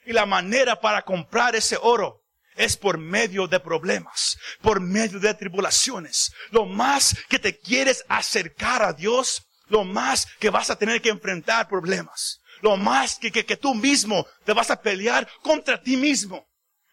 Y 0.07 0.13
la 0.13 0.27
manera 0.27 0.81
para 0.81 1.03
comprar 1.03 1.57
ese 1.57 1.79
oro 1.81 2.24
es 2.57 2.77
por 2.77 2.99
medio 2.99 3.47
de 3.47 3.61
problemas, 3.61 4.37
por 4.61 4.81
medio 4.81 5.19
de 5.19 5.35
tribulaciones. 5.35 6.33
Lo 6.51 6.67
más 6.67 7.17
que 7.29 7.39
te 7.39 7.59
quieres 7.59 8.05
acercar 8.09 8.83
a 8.83 8.93
Dios, 8.93 9.43
lo 9.69 9.85
más 9.85 10.27
que 10.39 10.51
vas 10.51 10.71
a 10.71 10.77
tener 10.77 11.01
que 11.01 11.09
enfrentar 11.09 11.69
problemas. 11.69 12.41
Lo 12.61 12.77
más 12.77 13.19
que, 13.19 13.31
que, 13.31 13.57
tú 13.57 13.75
mismo 13.75 14.27
te 14.45 14.53
vas 14.53 14.71
a 14.71 14.81
pelear 14.81 15.29
contra 15.43 15.83
ti 15.83 15.97
mismo. 15.97 16.47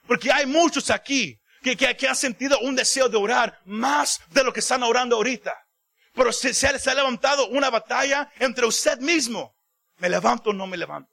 Porque 0.07 0.31
hay 0.31 0.45
muchos 0.45 0.89
aquí 0.89 1.39
que, 1.61 1.77
que, 1.77 2.07
han 2.07 2.15
sentido 2.15 2.59
un 2.59 2.75
deseo 2.75 3.07
de 3.07 3.17
orar 3.17 3.59
más 3.65 4.19
de 4.31 4.43
lo 4.43 4.51
que 4.51 4.59
están 4.59 4.83
orando 4.83 5.15
ahorita. 5.15 5.55
Pero 6.13 6.33
se, 6.33 6.53
se, 6.53 6.67
ha, 6.67 6.93
levantado 6.93 7.47
una 7.47 7.69
batalla 7.69 8.29
entre 8.39 8.65
usted 8.65 8.99
mismo. 8.99 9.55
¿Me 9.97 10.09
levanto 10.09 10.49
o 10.49 10.53
no 10.53 10.67
me 10.67 10.77
levanto? 10.77 11.11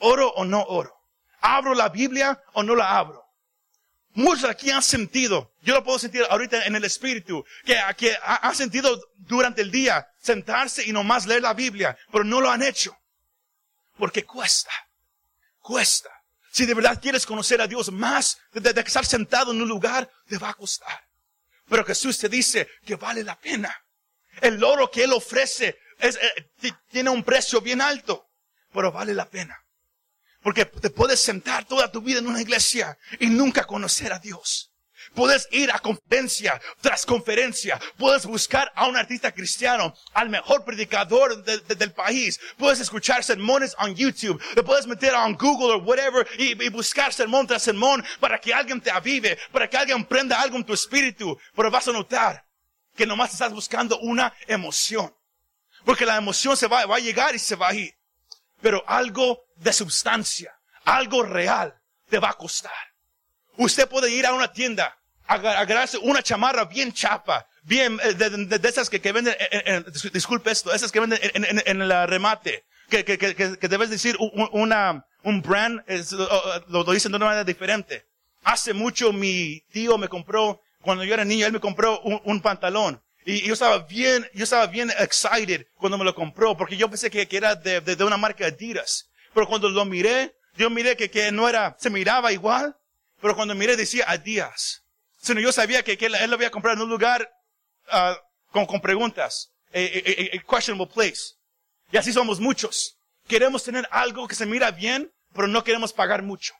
¿Oro 0.00 0.30
o 0.30 0.44
no 0.44 0.62
oro? 0.62 0.94
¿Abro 1.40 1.74
la 1.74 1.88
Biblia 1.88 2.40
o 2.52 2.62
no 2.62 2.76
la 2.76 2.98
abro? 2.98 3.27
Muchos 4.14 4.50
aquí 4.50 4.70
han 4.70 4.82
sentido, 4.82 5.52
yo 5.62 5.74
lo 5.74 5.84
puedo 5.84 5.98
sentir 5.98 6.24
ahorita 6.28 6.64
en 6.64 6.74
el 6.74 6.84
espíritu, 6.84 7.44
que, 7.64 7.78
que 7.96 8.16
han 8.22 8.54
sentido 8.54 9.00
durante 9.16 9.62
el 9.62 9.70
día 9.70 10.08
sentarse 10.20 10.84
y 10.84 10.92
nomás 10.92 11.26
leer 11.26 11.42
la 11.42 11.54
Biblia, 11.54 11.96
pero 12.10 12.24
no 12.24 12.40
lo 12.40 12.50
han 12.50 12.62
hecho. 12.62 12.96
Porque 13.96 14.24
cuesta, 14.24 14.72
cuesta. 15.60 16.10
Si 16.50 16.66
de 16.66 16.74
verdad 16.74 17.00
quieres 17.00 17.26
conocer 17.26 17.60
a 17.60 17.66
Dios 17.66 17.92
más 17.92 18.38
de, 18.52 18.74
que 18.74 18.80
estar 18.80 19.04
sentado 19.04 19.52
en 19.52 19.62
un 19.62 19.68
lugar, 19.68 20.10
te 20.26 20.38
va 20.38 20.50
a 20.50 20.54
costar. 20.54 21.04
Pero 21.68 21.84
Jesús 21.84 22.18
te 22.18 22.28
dice 22.28 22.68
que 22.84 22.96
vale 22.96 23.22
la 23.22 23.38
pena. 23.38 23.74
El 24.40 24.62
oro 24.64 24.90
que 24.90 25.04
Él 25.04 25.12
ofrece 25.12 25.78
eh, 26.00 26.50
tiene 26.90 27.10
un 27.10 27.22
precio 27.22 27.60
bien 27.60 27.80
alto, 27.80 28.28
pero 28.72 28.90
vale 28.90 29.14
la 29.14 29.28
pena. 29.28 29.62
Porque 30.42 30.64
te 30.64 30.90
puedes 30.90 31.20
sentar 31.20 31.64
toda 31.64 31.90
tu 31.90 32.00
vida 32.00 32.20
en 32.20 32.26
una 32.26 32.40
iglesia 32.40 32.98
y 33.18 33.26
nunca 33.26 33.64
conocer 33.64 34.12
a 34.12 34.18
Dios. 34.18 34.68
Puedes 35.14 35.48
ir 35.50 35.70
a 35.72 35.78
conferencia 35.78 36.60
tras 36.80 37.06
conferencia. 37.06 37.80
Puedes 37.96 38.26
buscar 38.26 38.70
a 38.74 38.86
un 38.86 38.96
artista 38.96 39.32
cristiano, 39.32 39.94
al 40.12 40.28
mejor 40.28 40.64
predicador 40.64 41.42
del 41.44 41.92
país. 41.92 42.38
Puedes 42.56 42.80
escuchar 42.80 43.24
sermones 43.24 43.74
en 43.80 43.94
YouTube. 43.94 44.42
Te 44.54 44.62
puedes 44.62 44.86
meter 44.86 45.14
en 45.14 45.34
Google 45.34 45.74
o 45.74 45.78
whatever 45.78 46.26
y, 46.38 46.62
y, 46.62 46.68
buscar 46.68 47.12
sermón 47.12 47.46
tras 47.46 47.62
sermón 47.62 48.04
para 48.20 48.40
que 48.40 48.52
alguien 48.52 48.80
te 48.80 48.90
avive, 48.90 49.38
para 49.52 49.68
que 49.68 49.76
alguien 49.76 50.04
prenda 50.04 50.40
algo 50.40 50.56
en 50.56 50.64
tu 50.64 50.74
espíritu. 50.74 51.38
Pero 51.54 51.70
vas 51.70 51.88
a 51.88 51.92
notar 51.92 52.44
que 52.96 53.06
nomás 53.06 53.32
estás 53.32 53.52
buscando 53.52 53.98
una 54.00 54.34
emoción. 54.46 55.14
Porque 55.84 56.04
la 56.04 56.16
emoción 56.16 56.56
se 56.56 56.66
va, 56.66 56.84
va 56.86 56.96
a 56.96 57.00
llegar 57.00 57.34
y 57.34 57.38
se 57.38 57.56
va 57.56 57.68
a 57.68 57.74
ir. 57.74 57.94
Pero 58.60 58.82
algo 58.86 59.47
de 59.58 59.72
sustancia, 59.72 60.52
algo 60.84 61.22
real, 61.22 61.74
te 62.08 62.18
va 62.18 62.30
a 62.30 62.34
costar. 62.34 62.72
Usted 63.56 63.88
puede 63.88 64.10
ir 64.10 64.26
a 64.26 64.32
una 64.32 64.52
tienda, 64.52 64.96
agarrarse 65.26 65.98
una 65.98 66.22
chamarra 66.22 66.64
bien 66.64 66.92
chapa, 66.92 67.46
bien, 67.62 67.98
eh, 68.02 68.14
de, 68.14 68.68
esas 68.68 68.88
que, 68.88 69.12
venden, 69.12 69.34
disculpe 70.12 70.50
esto, 70.50 70.72
esas 70.72 70.90
que 70.90 71.00
venden 71.00 71.18
en, 71.22 71.62
en, 71.64 71.82
el 71.82 72.08
remate, 72.08 72.64
que, 72.88 73.04
que, 73.04 73.18
que, 73.18 73.68
debes 73.68 73.90
decir 73.90 74.16
una, 74.52 75.04
un 75.22 75.42
brand, 75.42 75.82
lo, 76.68 76.84
dicen 76.84 77.12
de 77.12 77.16
una 77.16 77.26
manera 77.26 77.44
diferente. 77.44 78.06
Hace 78.44 78.72
mucho 78.72 79.12
mi 79.12 79.60
tío 79.72 79.98
me 79.98 80.08
compró, 80.08 80.62
cuando 80.80 81.04
yo 81.04 81.12
era 81.14 81.24
niño, 81.24 81.46
él 81.46 81.52
me 81.52 81.60
compró 81.60 82.00
un, 82.00 82.40
pantalón. 82.40 83.02
Y 83.26 83.42
yo 83.42 83.52
estaba 83.52 83.80
bien, 83.80 84.26
yo 84.32 84.44
estaba 84.44 84.66
bien 84.66 84.90
excited 84.98 85.66
cuando 85.74 85.98
me 85.98 86.04
lo 86.04 86.14
compró, 86.14 86.56
porque 86.56 86.78
yo 86.78 86.88
pensé 86.88 87.10
que, 87.10 87.28
que 87.28 87.36
era 87.36 87.54
de, 87.54 87.82
de, 87.82 87.96
de, 87.96 88.04
una 88.04 88.16
marca 88.16 88.46
Adidas. 88.46 89.07
Pero 89.38 89.46
cuando 89.46 89.68
lo 89.68 89.84
miré, 89.84 90.34
yo 90.56 90.68
miré 90.68 90.96
que, 90.96 91.08
que 91.12 91.30
no 91.30 91.48
era, 91.48 91.76
se 91.78 91.90
miraba 91.90 92.32
igual, 92.32 92.74
pero 93.20 93.36
cuando 93.36 93.54
miré 93.54 93.76
decía 93.76 94.04
Adidas. 94.08 94.82
Sino 95.16 95.40
yo 95.40 95.52
sabía 95.52 95.84
que, 95.84 95.96
que 95.96 96.06
él, 96.06 96.16
lo 96.26 96.34
había 96.34 96.50
comprado 96.50 96.76
en 96.78 96.82
un 96.82 96.88
lugar 96.90 97.30
uh, 97.92 98.16
con, 98.50 98.66
con 98.66 98.80
preguntas. 98.80 99.52
a, 99.72 99.78
a- 99.78 99.80
a 99.80 100.42
questionable 100.42 100.92
place. 100.92 101.34
Y 101.92 101.98
así 101.98 102.12
somos 102.12 102.40
muchos. 102.40 102.96
Queremos 103.28 103.62
tener 103.62 103.86
algo 103.92 104.26
que 104.26 104.34
se 104.34 104.44
mira 104.44 104.72
bien, 104.72 105.12
pero 105.32 105.46
no 105.46 105.62
queremos 105.62 105.92
pagar 105.92 106.24
mucho. 106.24 106.54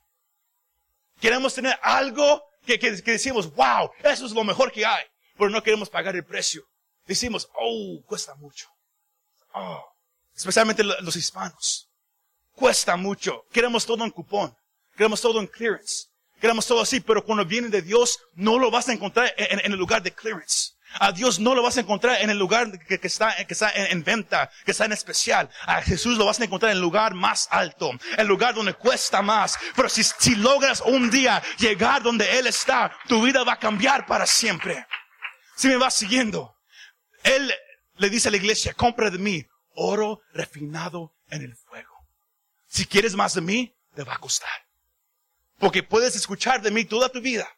Queremos 1.21 1.53
tener 1.55 1.77
algo 1.83 2.45
que, 2.65 2.79
que, 2.79 3.03
que 3.03 3.11
decimos, 3.11 3.53
wow, 3.57 3.91
eso 4.05 4.25
es 4.25 4.31
lo 4.31 4.45
mejor 4.45 4.71
que 4.71 4.87
hay, 4.87 5.05
pero 5.37 5.51
no 5.51 5.65
queremos 5.65 5.91
pagar 5.91 6.15
el 6.15 6.25
precio. 6.25 6.63
Decimos, 7.07 7.49
oh, 7.55 8.01
cuesta 8.07 8.37
mucho. 8.37 8.69
Oh, 9.53 9.85
especialmente 10.37 10.85
lo- 10.85 11.01
los 11.01 11.17
hispanos. 11.17 11.87
Cuesta 12.59 12.97
mucho. 12.97 13.45
Queremos 13.53 13.87
todo 13.87 14.05
en 14.05 14.11
cupón. 14.11 14.53
Queremos 14.97 15.21
todo 15.21 15.39
en 15.39 15.47
clearance. 15.47 16.09
Queremos 16.41 16.67
todo 16.67 16.81
así, 16.81 16.99
pero 16.99 17.25
cuando 17.25 17.45
viene 17.45 17.69
de 17.69 17.83
Dios, 17.83 18.19
no 18.35 18.59
lo 18.59 18.69
vas 18.69 18.89
a 18.89 18.93
encontrar 18.93 19.33
en, 19.37 19.61
el 19.73 19.79
lugar 19.79 20.03
de 20.03 20.13
clearance. 20.13 20.73
A 20.99 21.13
Dios 21.13 21.39
no 21.39 21.55
lo 21.55 21.63
vas 21.63 21.77
a 21.77 21.81
encontrar 21.81 22.21
en 22.21 22.31
el 22.31 22.39
lugar 22.39 22.73
que, 22.81 22.99
que 22.99 23.07
está, 23.07 23.35
que 23.47 23.53
está 23.53 23.71
en, 23.71 23.93
en 23.93 24.03
venta, 24.03 24.51
que 24.65 24.73
está 24.73 24.87
en 24.87 24.93
especial. 24.93 25.49
A 25.67 25.83
Jesús 25.83 26.19
lo 26.19 26.27
vas 26.27 26.41
a 26.41 26.45
encontrar 26.45 26.73
en 26.73 26.79
el 26.79 26.83
lugar 26.83 27.15
más 27.15 27.47
alto, 27.53 27.93
el 28.17 28.27
lugar 28.27 28.55
donde 28.55 28.75
cuesta 28.75 29.23
más. 29.23 29.57
Pero 29.77 29.89
si, 29.89 30.03
si 30.03 30.35
logras 30.35 30.81
un 30.81 31.11
día 31.11 31.41
llegar 31.59 32.03
donde 32.03 32.39
Él 32.41 32.49
está, 32.49 32.93
tu 33.07 33.23
vida 33.23 33.45
va 33.45 33.53
a 33.53 33.59
cambiar 33.59 34.05
para 34.05 34.27
siempre. 34.27 34.85
Si 35.57 35.69
me 35.69 35.77
vas 35.77 35.95
siguiendo, 35.95 36.57
Él 37.23 37.53
le 37.99 38.11
dice 38.11 38.29
a 38.29 38.31
la 38.33 38.37
iglesia, 38.39 38.75
compra 38.75 39.11
de 39.11 39.19
mí 39.19 39.45
oro 39.75 40.23
refinado 40.33 41.15
en 41.31 41.43
el 41.43 41.55
fuego. 41.55 41.98
Si 42.79 42.87
quieres 42.87 43.17
más 43.17 43.35
de 43.35 43.41
mí, 43.41 43.75
te 43.97 44.05
va 44.05 44.15
a 44.15 44.19
costar. 44.19 44.49
Porque 45.59 45.83
puedes 45.83 46.15
escuchar 46.15 46.63
de 46.63 46.71
mí 46.71 46.85
toda 46.85 47.09
tu 47.09 47.21
vida 47.21 47.49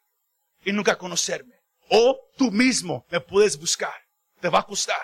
y 0.64 0.72
nunca 0.72 0.96
conocerme. 0.96 1.56
O 1.90 2.18
tú 2.38 2.50
mismo 2.50 3.04
me 3.10 3.20
puedes 3.20 3.58
buscar. 3.58 3.92
Te 4.40 4.48
va 4.48 4.60
a 4.60 4.62
costar. 4.62 4.96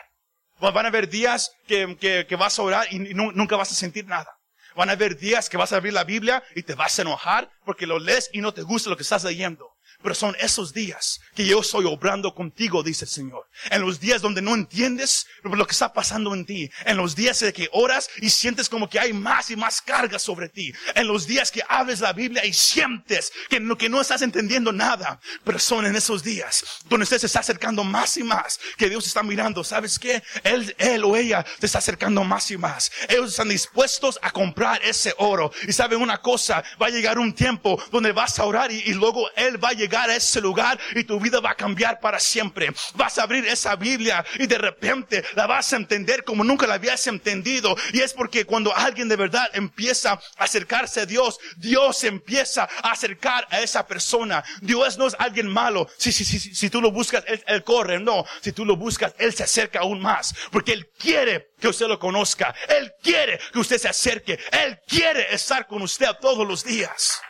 Va- 0.64 0.70
Van 0.70 0.86
a 0.86 0.88
haber 0.88 1.06
días 1.06 1.52
que, 1.66 1.98
que- 2.00 2.24
que 2.26 2.34
vas 2.36 2.58
a 2.58 2.62
orar 2.62 2.86
y 2.90 2.98
nu- 2.98 3.32
nunca 3.32 3.56
vas 3.56 3.70
a 3.72 3.74
sentir 3.74 4.06
nada. 4.06 4.32
Van 4.74 4.88
a 4.88 4.92
haber 4.92 5.18
días 5.18 5.50
que 5.50 5.58
vas 5.58 5.74
a 5.74 5.76
abrir 5.76 5.92
la 5.92 6.04
Biblia 6.04 6.42
y 6.54 6.62
te 6.62 6.74
vas 6.74 6.98
a 6.98 7.02
enojar 7.02 7.50
porque 7.66 7.86
lo 7.86 7.98
lees 7.98 8.30
y 8.32 8.40
no 8.40 8.54
te 8.54 8.62
gusta 8.62 8.88
lo 8.88 8.96
que 8.96 9.02
estás 9.02 9.22
leyendo. 9.22 9.75
Pero 10.02 10.14
son 10.14 10.36
esos 10.40 10.72
días 10.72 11.20
que 11.34 11.46
yo 11.46 11.60
estoy 11.60 11.84
obrando 11.86 12.34
contigo, 12.34 12.82
dice 12.82 13.04
el 13.04 13.10
Señor. 13.10 13.48
En 13.70 13.82
los 13.82 13.98
días 13.98 14.22
donde 14.22 14.42
no 14.42 14.54
entiendes 14.54 15.26
lo 15.42 15.66
que 15.66 15.72
está 15.72 15.92
pasando 15.92 16.34
en 16.34 16.44
ti. 16.44 16.70
En 16.84 16.96
los 16.96 17.16
días 17.16 17.40
de 17.40 17.52
que 17.52 17.68
oras 17.72 18.08
y 18.20 18.30
sientes 18.30 18.68
como 18.68 18.88
que 18.88 19.00
hay 19.00 19.12
más 19.12 19.50
y 19.50 19.56
más 19.56 19.80
carga 19.80 20.18
sobre 20.18 20.48
ti. 20.48 20.72
En 20.94 21.06
los 21.06 21.26
días 21.26 21.50
que 21.50 21.62
abres 21.68 22.00
la 22.00 22.12
Biblia 22.12 22.44
y 22.44 22.52
sientes 22.52 23.32
que 23.48 23.58
no, 23.58 23.76
que 23.76 23.88
no 23.88 24.00
estás 24.00 24.22
entendiendo 24.22 24.72
nada. 24.72 25.20
Pero 25.44 25.58
son 25.58 25.86
en 25.86 25.96
esos 25.96 26.22
días 26.22 26.64
donde 26.88 27.04
usted 27.04 27.18
se 27.18 27.26
está 27.26 27.40
acercando 27.40 27.82
más 27.82 28.16
y 28.16 28.22
más. 28.22 28.60
Que 28.76 28.88
Dios 28.88 29.06
está 29.06 29.22
mirando. 29.22 29.64
¿Sabes 29.64 29.98
qué? 29.98 30.22
Él, 30.44 30.74
él 30.78 31.04
o 31.04 31.16
ella 31.16 31.44
te 31.58 31.66
está 31.66 31.78
acercando 31.78 32.22
más 32.22 32.50
y 32.50 32.56
más. 32.56 32.92
Ellos 33.08 33.30
están 33.30 33.48
dispuestos 33.48 34.18
a 34.22 34.30
comprar 34.30 34.80
ese 34.84 35.14
oro. 35.18 35.50
Y 35.66 35.72
saben 35.72 36.00
una 36.00 36.18
cosa, 36.18 36.62
va 36.80 36.86
a 36.86 36.90
llegar 36.90 37.18
un 37.18 37.34
tiempo 37.34 37.82
donde 37.90 38.12
vas 38.12 38.38
a 38.38 38.44
orar 38.44 38.70
y, 38.70 38.82
y 38.86 38.94
luego 38.94 39.28
Él 39.36 39.62
va 39.62 39.70
a 39.70 39.72
llegar 39.72 39.85
a 39.94 40.16
ese 40.16 40.40
lugar 40.40 40.78
y 40.94 41.04
tu 41.04 41.20
vida 41.20 41.40
va 41.40 41.50
a 41.50 41.54
cambiar 41.54 42.00
para 42.00 42.18
siempre. 42.18 42.72
Vas 42.94 43.18
a 43.18 43.22
abrir 43.22 43.46
esa 43.46 43.76
Biblia 43.76 44.24
y 44.38 44.46
de 44.46 44.58
repente 44.58 45.24
la 45.34 45.46
vas 45.46 45.72
a 45.72 45.76
entender 45.76 46.24
como 46.24 46.44
nunca 46.44 46.66
la 46.66 46.74
habías 46.74 47.06
entendido. 47.06 47.76
Y 47.92 48.00
es 48.00 48.12
porque 48.12 48.44
cuando 48.44 48.74
alguien 48.74 49.08
de 49.08 49.16
verdad 49.16 49.48
empieza 49.52 50.12
a 50.12 50.20
acercarse 50.38 51.00
a 51.00 51.06
Dios, 51.06 51.38
Dios 51.56 52.04
empieza 52.04 52.68
a 52.82 52.90
acercar 52.90 53.46
a 53.50 53.60
esa 53.60 53.86
persona. 53.86 54.44
Dios 54.60 54.98
no 54.98 55.06
es 55.06 55.16
alguien 55.18 55.48
malo. 55.48 55.88
Si, 55.96 56.12
si, 56.12 56.24
si, 56.24 56.38
si 56.38 56.70
tú 56.70 56.80
lo 56.80 56.90
buscas, 56.90 57.24
él, 57.26 57.42
él 57.46 57.64
corre. 57.64 57.98
No, 58.00 58.24
si 58.40 58.52
tú 58.52 58.64
lo 58.64 58.76
buscas, 58.76 59.14
Él 59.18 59.34
se 59.34 59.44
acerca 59.44 59.80
aún 59.80 60.00
más. 60.00 60.34
Porque 60.50 60.72
Él 60.72 60.90
quiere 60.98 61.50
que 61.60 61.68
usted 61.68 61.86
lo 61.86 61.98
conozca. 61.98 62.54
Él 62.68 62.92
quiere 63.02 63.38
que 63.52 63.58
usted 63.58 63.78
se 63.78 63.88
acerque. 63.88 64.38
Él 64.52 64.78
quiere 64.86 65.34
estar 65.34 65.66
con 65.66 65.82
usted 65.82 66.08
todos 66.20 66.46
los 66.46 66.64
días. 66.64 67.20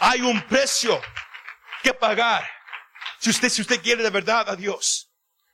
Hay 0.00 0.20
un 0.20 0.42
precio 0.42 1.00
que 1.84 1.94
pagar. 1.94 2.44
Si 3.20 3.30
usted, 3.30 3.48
si 3.48 3.60
usted 3.62 3.80
quiere 3.80 4.02
de 4.02 4.10
verdad 4.10 4.48
a 4.48 4.56
Dios. 4.56 5.08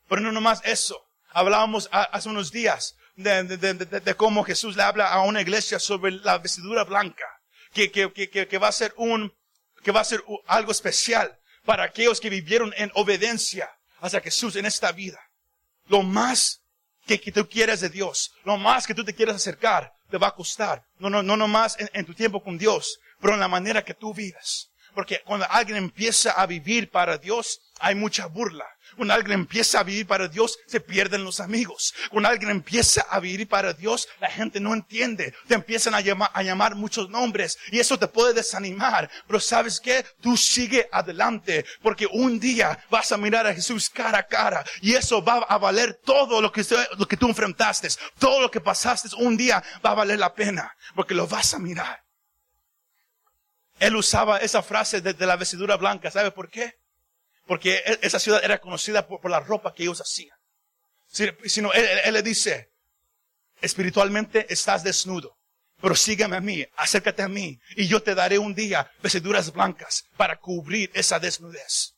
Pero 0.09 0.23
no 0.23 0.33
nomás 0.33 0.61
eso. 0.65 0.99
Hablábamos 1.33 1.89
hace 1.93 2.29
unos 2.29 2.51
días 2.51 2.95
de, 3.17 3.45
de- 3.45 3.75
de- 3.75 4.01
de- 4.01 4.15
cómo 4.15 4.43
Jesús 4.45 4.77
le 4.77 4.83
habla 4.83 5.09
a 5.13 5.23
una 5.23 5.41
iglesia 5.43 5.79
sobre 5.79 6.13
la 6.13 6.39
vestidura 6.39 6.85
blanca. 6.85 7.25
Que, 7.73 7.91
que, 7.93 8.11
que, 8.13 8.49
que, 8.49 8.59
va 8.59 8.69
a 8.69 8.73
ser 8.73 8.93
un, 8.97 9.33
que 9.85 9.93
va 9.93 10.01
a 10.01 10.05
ser 10.05 10.25
algo 10.47 10.73
especial 10.73 11.39
para 11.65 11.85
aquellos 11.85 12.19
que 12.21 12.31
vivieron 12.31 12.73
en 12.77 12.91
obediencia 12.95 13.71
hacia 14.01 14.21
Jesús 14.21 14.57
en 14.57 14.67
esta 14.67 14.91
vida. 14.91 15.21
Lo 15.87 16.03
más 16.03 16.63
que, 17.07 17.21
que 17.21 17.31
tú 17.31 17.49
quieres 17.49 17.81
de 17.81 17.89
Dios, 17.89 18.33
lo 18.45 18.57
más 18.57 18.87
que 18.87 18.95
tú 18.95 19.05
te 19.05 19.15
quieres 19.15 19.37
acercar, 19.37 19.93
te 20.11 20.19
va 20.19 20.29
a 20.29 20.35
costar. 20.35 20.83
No, 20.99 21.09
no, 21.11 21.23
no 21.23 21.37
nomás 21.37 21.79
en, 21.79 21.89
en 21.93 22.05
tu 22.07 22.15
tiempo 22.15 22.43
con 22.43 22.59
Dios, 22.59 22.99
pero 23.21 23.35
en 23.35 23.41
la 23.41 23.49
manera 23.49 23.85
que 23.85 23.95
tú 23.95 24.13
vives. 24.13 24.70
Porque 24.95 25.23
cuando 25.25 25.47
alguien 25.51 25.79
empieza 25.79 26.33
a 26.33 26.47
vivir 26.47 26.91
para 26.91 27.19
Dios, 27.19 27.61
hay 27.81 27.95
mucha 27.95 28.27
burla. 28.27 28.67
Cuando 28.97 29.15
alguien 29.15 29.41
empieza 29.41 29.81
a 29.81 29.85
vivir 29.85 30.07
para 30.07 30.29
Dios, 30.29 30.59
se 30.67 30.81
pierden 30.81 31.25
los 31.25 31.41
amigos. 31.41 31.95
Cuando 32.11 32.29
alguien 32.29 32.51
empieza 32.51 33.03
a 33.09 33.21
vivir 33.21 33.49
para 33.49 33.73
Dios, 33.73 34.09
la 34.21 34.31
gente 34.31 34.61
no 34.61 34.75
entiende. 34.75 35.35
Te 35.47 35.55
empiezan 35.55 35.95
a 35.95 36.01
llamar, 36.01 36.75
muchos 36.75 37.09
nombres 37.09 37.59
y 37.71 37.79
eso 37.79 37.99
te 37.99 38.09
puede 38.09 38.35
desanimar. 38.35 39.11
Pero 39.27 39.41
sabes 39.41 39.81
qué? 39.81 40.05
Tú 40.21 40.37
sigue 40.37 40.89
adelante 40.93 41.65
porque 41.83 42.07
un 42.07 42.39
día 42.39 42.79
vas 42.91 43.13
a 43.13 43.17
mirar 43.17 43.47
a 43.47 43.55
Jesús 43.55 43.89
cara 43.89 44.19
a 44.19 44.27
cara 44.27 44.65
y 44.81 44.95
eso 44.95 45.23
va 45.23 45.39
a 45.49 45.59
valer 45.59 45.95
todo 46.05 46.41
lo 46.41 46.53
que, 46.53 46.65
lo 46.99 47.07
que 47.07 47.17
tú 47.17 47.29
enfrentaste. 47.29 47.89
Todo 48.19 48.41
lo 48.41 48.51
que 48.51 48.61
pasaste 48.61 49.09
un 49.17 49.37
día 49.37 49.63
va 49.85 49.91
a 49.91 49.95
valer 49.95 50.19
la 50.19 50.35
pena 50.35 50.77
porque 50.95 51.15
lo 51.15 51.27
vas 51.27 51.55
a 51.55 51.59
mirar. 51.59 52.03
Él 53.81 53.97
usaba 53.97 54.39
esa 54.39 54.63
frase 54.63 55.01
de, 55.01 55.15
de 55.15 55.27
la 55.27 55.37
vestidura 55.37 55.77
blanca. 55.77 56.11
¿Sabe 56.11 56.31
por 56.31 56.49
qué? 56.49 56.75
Porque 57.47 57.77
e- 57.85 57.99
esa 58.03 58.21
ciudad 58.21 58.45
era 58.45 58.61
conocida 58.61 59.07
por, 59.09 59.21
por 59.21 59.31
la 59.31 59.41
ropa 59.41 59.75
que 59.75 59.83
ellos 59.83 60.01
hacían. 60.01 60.37
Si- 61.09 61.29
Sino 61.47 61.73
él, 61.73 61.85
él- 62.05 62.15
le 62.15 62.23
dice, 62.23 62.71
espiritualmente 63.61 64.47
estás 64.53 64.85
desnudo, 64.85 65.37
pero 65.81 65.95
sígueme 65.95 66.37
a 66.37 66.41
mí, 66.41 66.65
acércate 66.77 67.23
a 67.23 67.29
mí, 67.29 67.59
y 67.77 67.87
yo 67.89 68.03
te 68.03 68.15
daré 68.15 68.39
un 68.39 68.55
día 68.55 68.91
vestiduras 69.03 69.53
blancas 69.53 70.05
para 70.17 70.37
cubrir 70.37 70.91
esa 70.95 71.19
desnudez. 71.19 71.95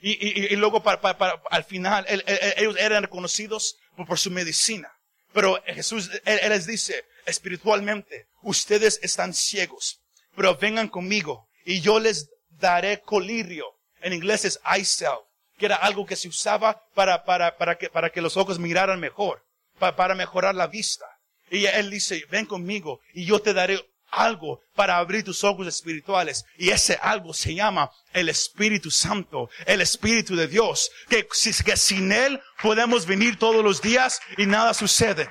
Y, 0.00 0.10
y- 0.12 0.52
y 0.52 0.56
luego 0.56 0.82
para, 0.82 1.00
para- 1.00 1.40
al 1.50 1.64
final 1.64 2.04
ellos 2.08 2.76
eran 2.78 3.02
reconocidos 3.04 3.76
por, 4.06 4.18
su 4.18 4.30
medicina. 4.30 4.92
Pero 5.32 5.62
Jesús, 5.66 6.10
él 6.24 6.40
les 6.50 6.66
dice, 6.66 7.04
espiritualmente, 7.24 8.26
ustedes 8.42 9.00
están 9.02 9.32
ciegos, 9.32 10.00
pero 10.36 10.56
vengan 10.56 10.88
conmigo 10.88 11.46
y 11.64 11.80
yo 11.80 11.98
les 12.00 12.28
daré 12.50 13.00
colirio. 13.00 13.66
En 14.00 14.12
inglés 14.12 14.44
es 14.44 14.60
eye 14.64 14.84
salve, 14.84 15.22
que 15.58 15.66
era 15.66 15.76
algo 15.76 16.06
que 16.06 16.16
se 16.16 16.28
usaba 16.28 16.82
para, 16.94 17.24
para, 17.24 17.56
para, 17.56 17.76
que, 17.76 17.88
para 17.88 18.10
que 18.10 18.20
los 18.20 18.36
ojos 18.36 18.58
miraran 18.58 18.98
mejor, 19.00 19.42
pa- 19.78 19.94
para 19.94 20.14
mejorar 20.14 20.54
la 20.54 20.66
vista. 20.66 21.06
Y 21.50 21.66
él 21.66 21.90
dice, 21.90 22.24
ven 22.30 22.46
conmigo 22.46 23.00
y 23.12 23.24
yo 23.26 23.38
te 23.40 23.52
daré 23.52 23.78
algo 24.10 24.60
para 24.74 24.96
abrir 24.98 25.24
tus 25.24 25.44
ojos 25.44 25.66
espirituales. 25.66 26.44
Y 26.56 26.70
ese 26.70 26.98
algo 27.00 27.32
se 27.32 27.54
llama 27.54 27.90
el 28.12 28.28
Espíritu 28.28 28.90
Santo, 28.90 29.48
el 29.66 29.80
Espíritu 29.80 30.34
de 30.36 30.48
Dios, 30.48 30.90
que, 31.08 31.26
que 31.64 31.76
sin 31.76 32.10
Él 32.12 32.40
podemos 32.60 33.06
venir 33.06 33.38
todos 33.38 33.62
los 33.64 33.80
días 33.80 34.20
y 34.36 34.46
nada 34.46 34.74
sucede. 34.74 35.28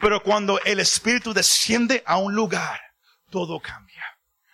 Pero 0.00 0.22
cuando 0.22 0.60
el 0.64 0.80
Espíritu 0.80 1.32
desciende 1.32 2.02
a 2.06 2.16
un 2.18 2.34
lugar, 2.34 2.80
todo 3.34 3.58
cambia. 3.58 4.04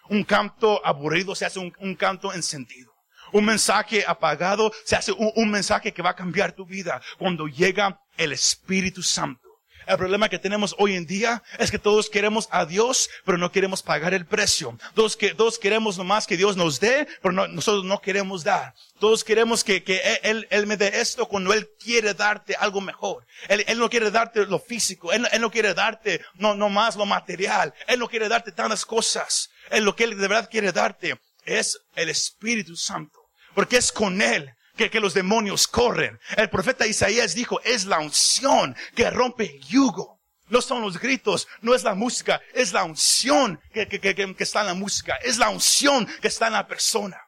Un 0.09 0.25
canto 0.25 0.81
aburrido 0.87 1.35
se 1.35 1.45
hace 1.45 1.59
un, 1.59 1.95
canto 1.97 2.33
encendido. 2.33 2.90
Un 3.31 3.45
mensaje 3.45 4.07
apagado 4.07 4.73
se 4.87 4.97
hace 4.97 5.12
un 5.12 5.51
mensaje 5.51 5.93
que 5.93 6.01
va 6.01 6.11
a 6.11 6.16
cambiar 6.16 6.53
tu 6.53 6.64
vida 6.64 6.99
cuando 7.19 7.47
llega 7.47 8.01
el 8.16 8.33
Espíritu 8.33 9.03
Santo. 9.03 9.49
El 9.90 9.96
problema 9.98 10.29
que 10.29 10.38
tenemos 10.38 10.76
hoy 10.79 10.94
en 10.94 11.05
día 11.05 11.42
es 11.59 11.68
que 11.72 11.79
todos 11.81 12.09
queremos 12.09 12.46
a 12.53 12.64
Dios, 12.64 13.11
pero 13.24 13.37
no 13.38 13.50
queremos 13.50 13.83
pagar 13.83 14.14
el 14.14 14.24
precio. 14.24 14.79
Todos, 14.94 15.16
que, 15.16 15.35
todos 15.35 15.59
queremos 15.59 15.98
nomás 15.98 16.29
que 16.29 16.37
Dios 16.37 16.57
nos 16.57 16.79
dé, 16.79 17.09
pero 17.20 17.33
no- 17.33 17.48
nosotros 17.48 17.85
no 17.85 18.00
queremos 18.00 18.44
dar. 18.44 18.72
Todos 19.00 19.24
queremos 19.24 19.64
que, 19.64 19.83
que 19.83 20.00
él, 20.22 20.46
él 20.50 20.66
me 20.68 20.76
dé 20.76 21.00
esto 21.00 21.26
cuando 21.26 21.53
Él 21.53 21.68
quiere 21.83 22.14
darte 22.14 22.55
algo 22.55 22.81
mejor. 22.81 23.26
Él, 23.48 23.64
él 23.66 23.79
no 23.81 23.90
quiere 23.90 24.12
darte 24.12 24.46
lo 24.46 24.61
físico. 24.61 25.12
Él, 25.12 25.26
no- 25.40 25.50
quiere 25.50 25.74
darte 25.74 26.20
no, 26.35 26.55
no 26.55 26.68
más 26.68 26.94
lo 26.94 27.05
material. 27.05 27.74
Él 27.88 27.98
no 27.98 28.09
quiere 28.09 28.29
darte 28.29 28.53
tantas 28.53 28.87
cosas. 28.87 29.50
Él 29.70 29.85
lo 29.85 29.96
que 29.96 30.05
Él 30.05 30.11
de 30.16 30.29
verdad 30.29 30.48
quiere 30.48 30.70
darte 30.70 31.18
es 31.44 31.81
el 31.96 32.11
Espíritu 32.11 32.76
Santo. 32.76 33.18
Porque 33.57 33.79
es 33.79 33.90
con 33.90 34.22
Él 34.22 34.53
que, 34.81 34.88
que 34.88 35.01
los 35.01 35.12
demonios 35.12 35.69
corren. 35.69 36.19
El 36.38 36.49
profeta 36.49 36.87
Isaías 36.87 37.35
dijo, 37.35 37.61
es 37.64 37.85
la 37.85 37.99
unción 37.99 38.75
que 38.95 39.11
rompe 39.11 39.45
el 39.45 39.61
yugo. 39.61 40.23
No 40.49 40.62
son 40.62 40.81
los 40.81 40.99
gritos, 40.99 41.47
no 41.61 41.75
es 41.75 41.85
la 41.85 41.95
música, 41.95 42.40
es 42.55 42.73
la 42.73 42.85
unción 42.85 43.61
que, 43.75 43.87
que, 43.87 44.01
que, 44.01 44.14
que 44.14 44.43
está 44.43 44.62
en 44.62 44.69
la 44.69 44.75
música, 44.75 45.16
es 45.16 45.37
la 45.37 45.51
unción 45.51 46.07
que 46.23 46.29
está 46.29 46.47
en 46.47 46.55
la 46.55 46.66
persona. 46.66 47.21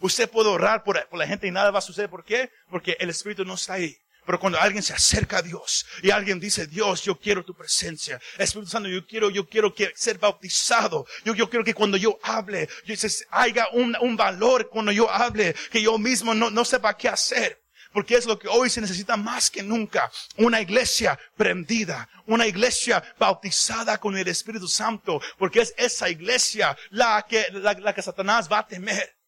Usted 0.00 0.28
puede 0.28 0.48
orar 0.48 0.82
por, 0.82 1.08
por 1.08 1.20
la 1.20 1.26
gente 1.28 1.46
y 1.46 1.52
nada 1.52 1.70
va 1.70 1.78
a 1.78 1.82
suceder. 1.82 2.10
¿Por 2.10 2.24
qué? 2.24 2.50
Porque 2.68 2.96
el 2.98 3.10
Espíritu 3.10 3.44
no 3.44 3.54
está 3.54 3.74
ahí. 3.74 3.96
Pero 4.24 4.38
cuando 4.38 4.60
alguien 4.60 4.82
se 4.82 4.92
acerca 4.92 5.38
a 5.38 5.42
Dios 5.42 5.84
y 6.02 6.10
alguien 6.10 6.38
dice, 6.38 6.66
Dios, 6.66 7.02
yo 7.02 7.18
quiero 7.18 7.44
tu 7.44 7.54
presencia. 7.54 8.20
Espíritu 8.38 8.70
Santo, 8.70 8.88
yo 8.88 9.04
quiero, 9.06 9.30
yo 9.30 9.48
quiero 9.48 9.74
que 9.74 9.92
ser 9.96 10.18
bautizado. 10.18 11.06
Yo, 11.24 11.34
yo 11.34 11.50
quiero 11.50 11.64
que 11.64 11.74
cuando 11.74 11.96
yo 11.96 12.18
hable, 12.22 12.68
yo, 12.84 12.94
haya 13.30 13.66
un, 13.72 13.96
un 14.00 14.16
valor 14.16 14.68
cuando 14.68 14.92
yo 14.92 15.10
hable, 15.10 15.54
que 15.70 15.82
yo 15.82 15.98
mismo 15.98 16.34
no, 16.34 16.50
no 16.50 16.64
sepa 16.64 16.96
qué 16.96 17.08
hacer. 17.08 17.60
Porque 17.92 18.14
es 18.14 18.24
lo 18.24 18.38
que 18.38 18.48
hoy 18.48 18.70
se 18.70 18.80
necesita 18.80 19.16
más 19.16 19.50
que 19.50 19.62
nunca. 19.62 20.10
Una 20.36 20.60
iglesia 20.60 21.18
prendida, 21.36 22.08
una 22.26 22.46
iglesia 22.46 23.02
bautizada 23.18 23.98
con 23.98 24.16
el 24.16 24.28
Espíritu 24.28 24.68
Santo, 24.68 25.20
porque 25.36 25.60
es 25.60 25.74
esa 25.76 26.08
iglesia 26.08 26.76
la 26.90 27.26
que, 27.28 27.46
la 27.50 27.94
que 27.94 28.02
Satanás 28.02 28.48
va 28.50 28.60
a 28.60 28.66
temer. 28.66 29.21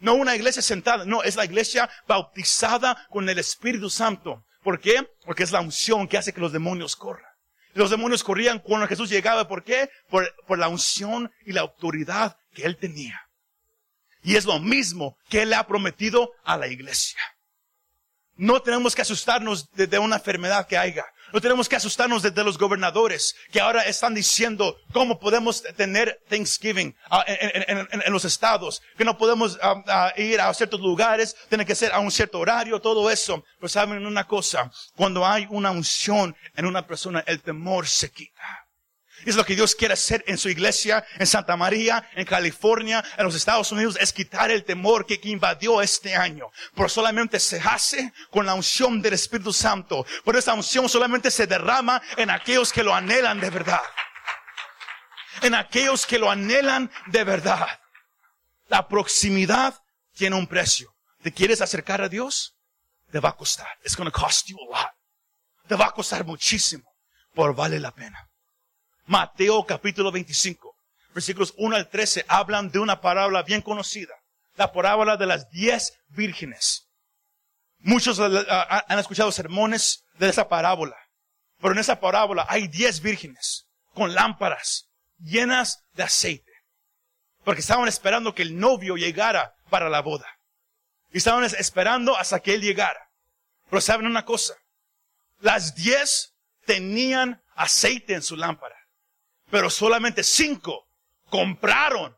No 0.00 0.14
una 0.14 0.36
iglesia 0.36 0.62
sentada, 0.62 1.04
no, 1.04 1.22
es 1.22 1.36
la 1.36 1.44
iglesia 1.44 1.90
bautizada 2.06 3.06
con 3.10 3.28
el 3.28 3.38
Espíritu 3.38 3.90
Santo. 3.90 4.44
¿Por 4.62 4.80
qué? 4.80 5.08
Porque 5.24 5.42
es 5.42 5.52
la 5.52 5.60
unción 5.60 6.08
que 6.08 6.18
hace 6.18 6.32
que 6.32 6.40
los 6.40 6.52
demonios 6.52 6.96
corran. 6.96 7.30
Los 7.74 7.90
demonios 7.90 8.24
corrían 8.24 8.58
cuando 8.58 8.88
Jesús 8.88 9.10
llegaba. 9.10 9.46
¿Por 9.48 9.62
qué? 9.62 9.90
Por, 10.08 10.34
por 10.46 10.58
la 10.58 10.68
unción 10.68 11.30
y 11.44 11.52
la 11.52 11.60
autoridad 11.62 12.36
que 12.52 12.64
él 12.64 12.76
tenía. 12.76 13.20
Y 14.22 14.36
es 14.36 14.44
lo 14.44 14.58
mismo 14.58 15.16
que 15.28 15.42
él 15.42 15.52
ha 15.54 15.66
prometido 15.66 16.32
a 16.44 16.56
la 16.56 16.66
iglesia. 16.68 17.20
No 18.38 18.62
tenemos 18.62 18.94
que 18.94 19.02
asustarnos 19.02 19.68
de, 19.72 19.98
una 19.98 20.16
enfermedad 20.16 20.68
que 20.68 20.78
haya. 20.78 21.04
No 21.32 21.40
tenemos 21.40 21.68
que 21.68 21.74
asustarnos 21.74 22.22
de, 22.22 22.44
los 22.44 22.56
gobernadores 22.56 23.34
que 23.50 23.60
ahora 23.60 23.82
están 23.82 24.14
diciendo 24.14 24.78
cómo 24.92 25.18
podemos 25.18 25.60
tener 25.76 26.20
Thanksgiving 26.28 26.94
ah, 27.10 27.24
en, 27.26 28.12
los 28.12 28.24
estados, 28.24 28.80
que 28.96 29.04
no 29.04 29.18
podemos 29.18 29.58
ah, 29.60 29.82
ah, 29.88 30.12
ir 30.16 30.40
a 30.40 30.54
ciertos 30.54 30.80
lugares, 30.80 31.34
tiene 31.48 31.66
que 31.66 31.74
ser 31.74 31.92
a 31.92 31.98
un 31.98 32.12
cierto 32.12 32.38
horario, 32.38 32.80
todo 32.80 33.10
eso. 33.10 33.44
Pues 33.58 33.72
saben 33.72 34.06
una 34.06 34.24
cosa, 34.24 34.70
cuando 34.96 35.26
hay 35.26 35.48
una 35.50 35.72
unción 35.72 36.36
en 36.54 36.64
una 36.64 36.86
persona, 36.86 37.24
el 37.26 37.42
temor 37.42 37.88
se 37.88 38.12
quita. 38.12 38.67
Es 39.28 39.36
lo 39.36 39.44
que 39.44 39.54
Dios 39.54 39.74
quiere 39.74 39.92
hacer 39.92 40.24
en 40.26 40.38
su 40.38 40.48
iglesia, 40.48 41.04
en 41.18 41.26
Santa 41.26 41.54
María, 41.54 42.08
en 42.14 42.24
California, 42.24 43.04
en 43.18 43.26
los 43.26 43.34
Estados 43.34 43.70
Unidos, 43.70 43.98
es 44.00 44.10
quitar 44.10 44.50
el 44.50 44.64
temor 44.64 45.04
que, 45.04 45.20
invadió 45.24 45.82
este 45.82 46.16
año. 46.16 46.46
Por 46.74 46.88
solamente 46.88 47.38
se 47.38 47.60
hace 47.60 48.14
con 48.30 48.46
la 48.46 48.54
unción 48.54 49.02
del 49.02 49.12
Espíritu 49.12 49.52
Santo. 49.52 50.06
Por 50.24 50.34
esa 50.34 50.54
unción 50.54 50.88
solamente 50.88 51.30
se 51.30 51.46
derrama 51.46 52.00
en 52.16 52.30
aquellos 52.30 52.72
que 52.72 52.82
lo 52.82 52.94
anhelan 52.94 53.38
de 53.38 53.50
verdad. 53.50 53.82
En 55.42 55.54
aquellos 55.54 56.06
que 56.06 56.18
lo 56.18 56.30
anhelan 56.30 56.90
de 57.08 57.24
verdad. 57.24 57.68
La 58.68 58.88
proximidad 58.88 59.74
tiene 60.14 60.36
un 60.36 60.46
precio. 60.46 60.96
¿Te 61.22 61.34
quieres 61.34 61.60
acercar 61.60 62.00
a 62.00 62.08
Dios? 62.08 62.56
Te 63.12 63.20
va 63.20 63.28
a 63.28 63.36
costar. 63.36 63.68
It's 63.84 63.94
to 63.94 64.10
cost 64.10 64.46
you 64.46 64.56
a 64.56 64.78
lot. 64.78 64.90
Te 65.66 65.74
va 65.74 65.88
a 65.88 65.90
costar 65.90 66.24
muchísimo. 66.24 66.90
Por 67.34 67.54
vale 67.54 67.78
la 67.78 67.90
pena. 67.90 68.27
Mateo 69.08 69.64
capítulo 69.64 70.12
25, 70.12 70.76
versículos 71.14 71.54
1 71.56 71.76
al 71.76 71.88
13, 71.88 72.26
hablan 72.28 72.70
de 72.70 72.78
una 72.78 73.00
parábola 73.00 73.42
bien 73.42 73.62
conocida, 73.62 74.14
la 74.54 74.70
parábola 74.70 75.16
de 75.16 75.24
las 75.24 75.48
diez 75.48 75.98
vírgenes. 76.08 76.86
Muchos 77.78 78.20
han 78.20 78.98
escuchado 78.98 79.32
sermones 79.32 80.04
de 80.18 80.28
esa 80.28 80.46
parábola, 80.46 80.94
pero 81.58 81.72
en 81.72 81.78
esa 81.78 81.98
parábola 81.98 82.44
hay 82.50 82.68
diez 82.68 83.00
vírgenes 83.00 83.66
con 83.94 84.14
lámparas 84.14 84.90
llenas 85.18 85.86
de 85.94 86.02
aceite, 86.02 86.52
porque 87.44 87.62
estaban 87.62 87.88
esperando 87.88 88.34
que 88.34 88.42
el 88.42 88.58
novio 88.58 88.96
llegara 88.96 89.54
para 89.70 89.88
la 89.88 90.02
boda. 90.02 90.28
Y 91.14 91.16
estaban 91.16 91.44
esperando 91.44 92.14
hasta 92.14 92.40
que 92.40 92.52
él 92.52 92.60
llegara. 92.60 93.08
Pero 93.70 93.80
saben 93.80 94.04
una 94.04 94.26
cosa, 94.26 94.52
las 95.40 95.74
diez 95.74 96.34
tenían 96.66 97.42
aceite 97.54 98.12
en 98.12 98.22
su 98.22 98.36
lámpara 98.36 98.77
pero 99.50 99.70
solamente 99.70 100.22
cinco 100.22 100.86
compraron 101.28 102.16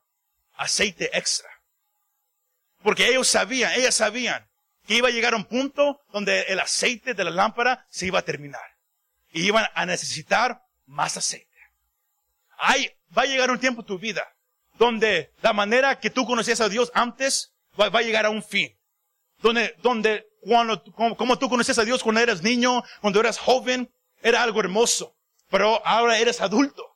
aceite 0.54 1.10
extra. 1.16 1.48
Porque 2.82 3.08
ellos 3.08 3.28
sabían, 3.28 3.72
ellas 3.72 3.94
sabían 3.94 4.48
que 4.86 4.94
iba 4.94 5.08
a 5.08 5.12
llegar 5.12 5.34
un 5.34 5.44
punto 5.44 6.00
donde 6.12 6.42
el 6.42 6.60
aceite 6.60 7.14
de 7.14 7.24
la 7.24 7.30
lámpara 7.30 7.86
se 7.90 8.06
iba 8.06 8.18
a 8.18 8.24
terminar. 8.24 8.62
Y 9.32 9.46
iban 9.46 9.66
a 9.74 9.86
necesitar 9.86 10.62
más 10.86 11.16
aceite. 11.16 11.46
Hay, 12.58 12.90
va 13.16 13.22
a 13.22 13.26
llegar 13.26 13.50
un 13.50 13.60
tiempo 13.60 13.82
en 13.82 13.86
tu 13.86 13.98
vida 13.98 14.26
donde 14.78 15.32
la 15.42 15.52
manera 15.52 16.00
que 16.00 16.10
tú 16.10 16.24
conocías 16.24 16.60
a 16.60 16.68
Dios 16.68 16.90
antes 16.94 17.52
va, 17.78 17.86
a 17.86 18.02
llegar 18.02 18.26
a 18.26 18.30
un 18.30 18.42
fin. 18.42 18.76
Donde, 19.38 19.74
donde, 19.82 20.26
cuando, 20.40 20.82
como, 20.94 21.16
como 21.16 21.38
tú 21.38 21.48
conocías 21.48 21.78
a 21.78 21.84
Dios 21.84 22.02
cuando 22.02 22.20
eras 22.20 22.42
niño, 22.42 22.82
cuando 23.00 23.20
eras 23.20 23.38
joven, 23.38 23.92
era 24.22 24.42
algo 24.42 24.60
hermoso. 24.60 25.16
Pero 25.50 25.86
ahora 25.86 26.18
eres 26.18 26.40
adulto 26.40 26.89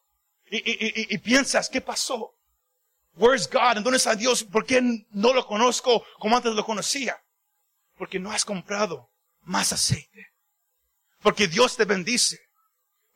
y, 0.56 1.18
piensas, 1.18 1.68
¿qué 1.68 1.80
pasó? 1.80 2.34
Where's 3.16 3.48
God? 3.48 3.78
¿En 3.78 3.82
dónde 3.82 3.96
está 3.96 4.14
Dios? 4.14 4.44
¿Por 4.44 4.64
qué 4.66 4.80
no 5.10 5.32
lo 5.32 5.46
conozco 5.46 6.04
como 6.18 6.36
antes 6.36 6.52
lo 6.52 6.64
conocía? 6.64 7.20
Porque 7.96 8.18
no 8.18 8.30
has 8.30 8.44
comprado 8.44 9.10
más 9.42 9.72
aceite. 9.72 10.32
Porque 11.22 11.48
Dios 11.48 11.76
te 11.76 11.84
bendice. 11.84 12.40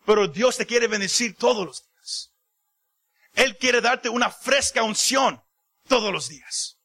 Pero 0.04 0.26
Dios 0.28 0.56
te 0.56 0.66
quiere 0.66 0.86
bendecir 0.86 1.36
todos 1.36 1.66
los 1.66 1.84
días. 1.84 2.30
Él 3.34 3.56
quiere 3.56 3.80
darte 3.80 4.08
una 4.08 4.30
fresca 4.30 4.82
unción 4.82 5.42
todos 5.86 6.12
los 6.12 6.28
días. 6.28 6.78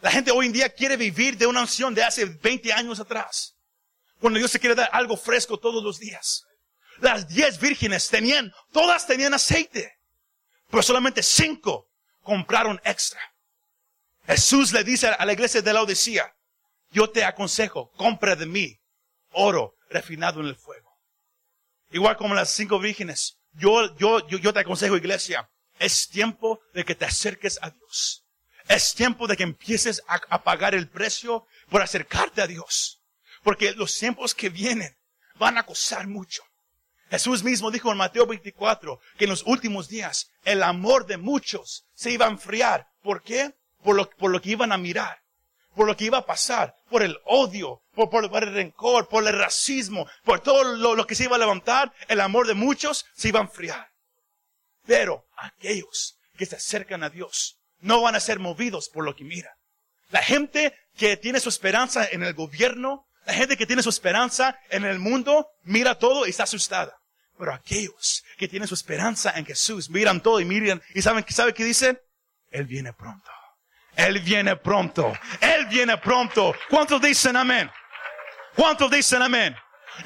La 0.00 0.10
gente 0.10 0.30
hoy 0.30 0.46
en 0.46 0.52
día 0.52 0.68
quiere 0.68 0.96
vivir 0.96 1.36
de 1.36 1.46
una 1.46 1.62
unción 1.62 1.94
de 1.94 2.04
hace 2.04 2.24
20 2.24 2.72
años 2.72 3.00
atrás. 3.00 3.54
Cuando 4.20 4.38
Dios 4.38 4.52
te 4.52 4.58
quiere 4.58 4.74
dar 4.74 4.90
algo 4.92 5.16
fresco 5.16 5.58
todos 5.58 5.82
los 5.82 5.98
días. 5.98 6.47
Las 7.00 7.28
diez 7.28 7.60
vírgenes 7.60 8.08
tenían, 8.08 8.52
todas 8.72 9.06
tenían 9.06 9.34
aceite, 9.34 9.98
pero 10.70 10.82
solamente 10.82 11.22
cinco 11.22 11.88
compraron 12.22 12.80
extra. 12.84 13.20
Jesús 14.26 14.72
le 14.72 14.84
dice 14.84 15.08
a 15.08 15.24
la 15.24 15.32
iglesia 15.32 15.62
de 15.62 15.72
la 15.72 15.82
Odisea, 15.82 16.34
yo 16.90 17.10
te 17.10 17.24
aconsejo, 17.24 17.90
compra 17.92 18.36
de 18.36 18.46
mí 18.46 18.78
oro 19.32 19.76
refinado 19.88 20.40
en 20.40 20.46
el 20.46 20.56
fuego. 20.56 20.98
Igual 21.90 22.16
como 22.16 22.34
las 22.34 22.50
cinco 22.50 22.78
vírgenes, 22.78 23.38
yo, 23.52 23.96
yo, 23.96 24.26
yo, 24.28 24.52
te 24.52 24.60
aconsejo, 24.60 24.96
iglesia, 24.96 25.48
es 25.78 26.08
tiempo 26.08 26.60
de 26.74 26.84
que 26.84 26.94
te 26.94 27.04
acerques 27.04 27.58
a 27.62 27.70
Dios. 27.70 28.24
Es 28.68 28.94
tiempo 28.94 29.26
de 29.26 29.36
que 29.36 29.44
empieces 29.44 30.02
a, 30.06 30.20
a, 30.28 30.42
pagar 30.42 30.74
el 30.74 30.88
precio 30.88 31.46
por 31.70 31.80
acercarte 31.80 32.42
a 32.42 32.46
Dios. 32.46 33.00
Porque 33.42 33.72
los 33.72 33.96
tiempos 33.96 34.34
que 34.34 34.50
vienen 34.50 34.94
van 35.36 35.56
a 35.56 35.64
costar 35.64 36.06
mucho. 36.06 36.42
Jesús 37.10 37.42
mismo 37.42 37.70
dijo 37.70 37.90
en 37.90 37.98
Mateo 37.98 38.26
24 38.26 39.00
que 39.16 39.24
en 39.24 39.30
los 39.30 39.42
últimos 39.46 39.88
días 39.88 40.30
el 40.44 40.62
amor 40.62 41.06
de 41.06 41.16
muchos 41.16 41.86
se 41.94 42.10
iba 42.10 42.26
a 42.26 42.30
enfriar. 42.30 42.86
¿Por 43.02 43.22
qué? 43.22 43.54
Por 43.82 43.96
lo, 43.96 44.10
por 44.10 44.30
lo 44.30 44.40
que 44.40 44.50
iban 44.50 44.72
a 44.72 44.78
mirar, 44.78 45.20
por 45.74 45.86
lo 45.86 45.96
que 45.96 46.04
iba 46.04 46.18
a 46.18 46.26
pasar, 46.26 46.74
por 46.90 47.02
el 47.02 47.18
odio, 47.24 47.80
por, 47.94 48.24
el 48.24 48.52
rencor, 48.52 49.08
por 49.08 49.26
el 49.26 49.38
racismo, 49.38 50.06
por 50.24 50.40
todo 50.40 50.64
lo, 50.64 50.94
lo 50.94 51.06
que 51.06 51.14
se 51.14 51.24
iba 51.24 51.36
a 51.36 51.38
levantar, 51.38 51.92
el 52.08 52.20
amor 52.20 52.46
de 52.46 52.54
muchos 52.54 53.06
se 53.14 53.28
iba 53.28 53.40
a 53.40 53.44
enfriar. 53.44 53.88
Pero 54.86 55.26
aquellos 55.36 56.18
que 56.36 56.46
se 56.46 56.56
acercan 56.56 57.02
a 57.02 57.10
Dios 57.10 57.58
no 57.80 58.02
van 58.02 58.16
a 58.16 58.20
ser 58.20 58.38
movidos 58.38 58.88
por 58.88 59.04
lo 59.04 59.14
que 59.14 59.24
miran. 59.24 59.52
La 60.10 60.22
gente 60.22 60.74
que 60.96 61.16
tiene 61.16 61.40
su 61.40 61.48
esperanza 61.48 62.06
en 62.10 62.22
el 62.22 62.34
gobierno, 62.34 63.06
la 63.28 63.34
gente 63.34 63.58
que 63.58 63.66
tiene 63.66 63.82
su 63.82 63.90
esperanza 63.90 64.58
en 64.70 64.86
el 64.86 64.98
mundo, 64.98 65.50
mira 65.64 65.98
todo 65.98 66.26
y 66.26 66.30
está 66.30 66.44
asustada. 66.44 66.98
Pero 67.38 67.52
aquellos 67.52 68.24
que 68.38 68.48
tienen 68.48 68.66
su 68.66 68.72
esperanza 68.72 69.34
en 69.36 69.44
Jesús, 69.44 69.90
miran 69.90 70.22
todo 70.22 70.40
y 70.40 70.46
miran 70.46 70.82
y 70.94 71.02
saben, 71.02 71.26
¿sabe 71.28 71.52
qué 71.52 71.62
dicen? 71.62 72.00
Él 72.50 72.64
viene 72.64 72.94
pronto. 72.94 73.30
Él 73.94 74.20
viene 74.20 74.56
pronto. 74.56 75.12
Él 75.42 75.66
viene 75.66 75.98
pronto. 75.98 76.54
¿Cuántos 76.70 77.02
dicen 77.02 77.36
amén? 77.36 77.70
¿Cuántos 78.56 78.90
dicen 78.90 79.20
amén? 79.20 79.54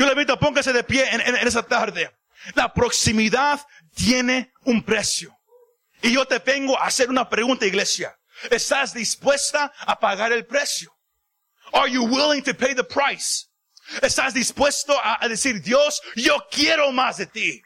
Yo 0.01 0.05
le 0.05 0.13
invito, 0.13 0.37
póngase 0.37 0.73
de 0.73 0.83
pie 0.83 1.09
en, 1.09 1.21
en, 1.21 1.47
esa 1.47 1.63
tarde. 1.63 2.11
La 2.55 2.75
proximidad 2.75 3.65
tiene 3.95 4.53
un 4.65 4.83
precio. 4.83 5.33
Y 6.03 6.13
yo 6.13 6.27
te 6.27 6.41
vengo 6.41 6.77
a 6.77 6.87
hacer 6.87 7.09
una 7.09 7.29
pregunta, 7.29 7.67
iglesia. 7.67 8.19
¿Estás 8.51 8.93
dispuesta 8.95 9.73
a 9.79 10.01
pagar 10.01 10.33
el 10.33 10.45
precio? 10.45 10.93
Are 11.73 11.89
you 11.89 12.05
willing 12.05 12.43
to 12.43 12.55
pay 12.55 12.75
the 12.75 12.85
price? 12.85 13.49
Estás 14.01 14.35
dispuesto 14.35 14.95
a, 15.03 15.29
decir, 15.29 15.63
Dios, 15.63 16.01
yo 16.17 16.39
quiero 16.51 16.93
más 16.93 17.19
de 17.19 17.27
ti. 17.27 17.63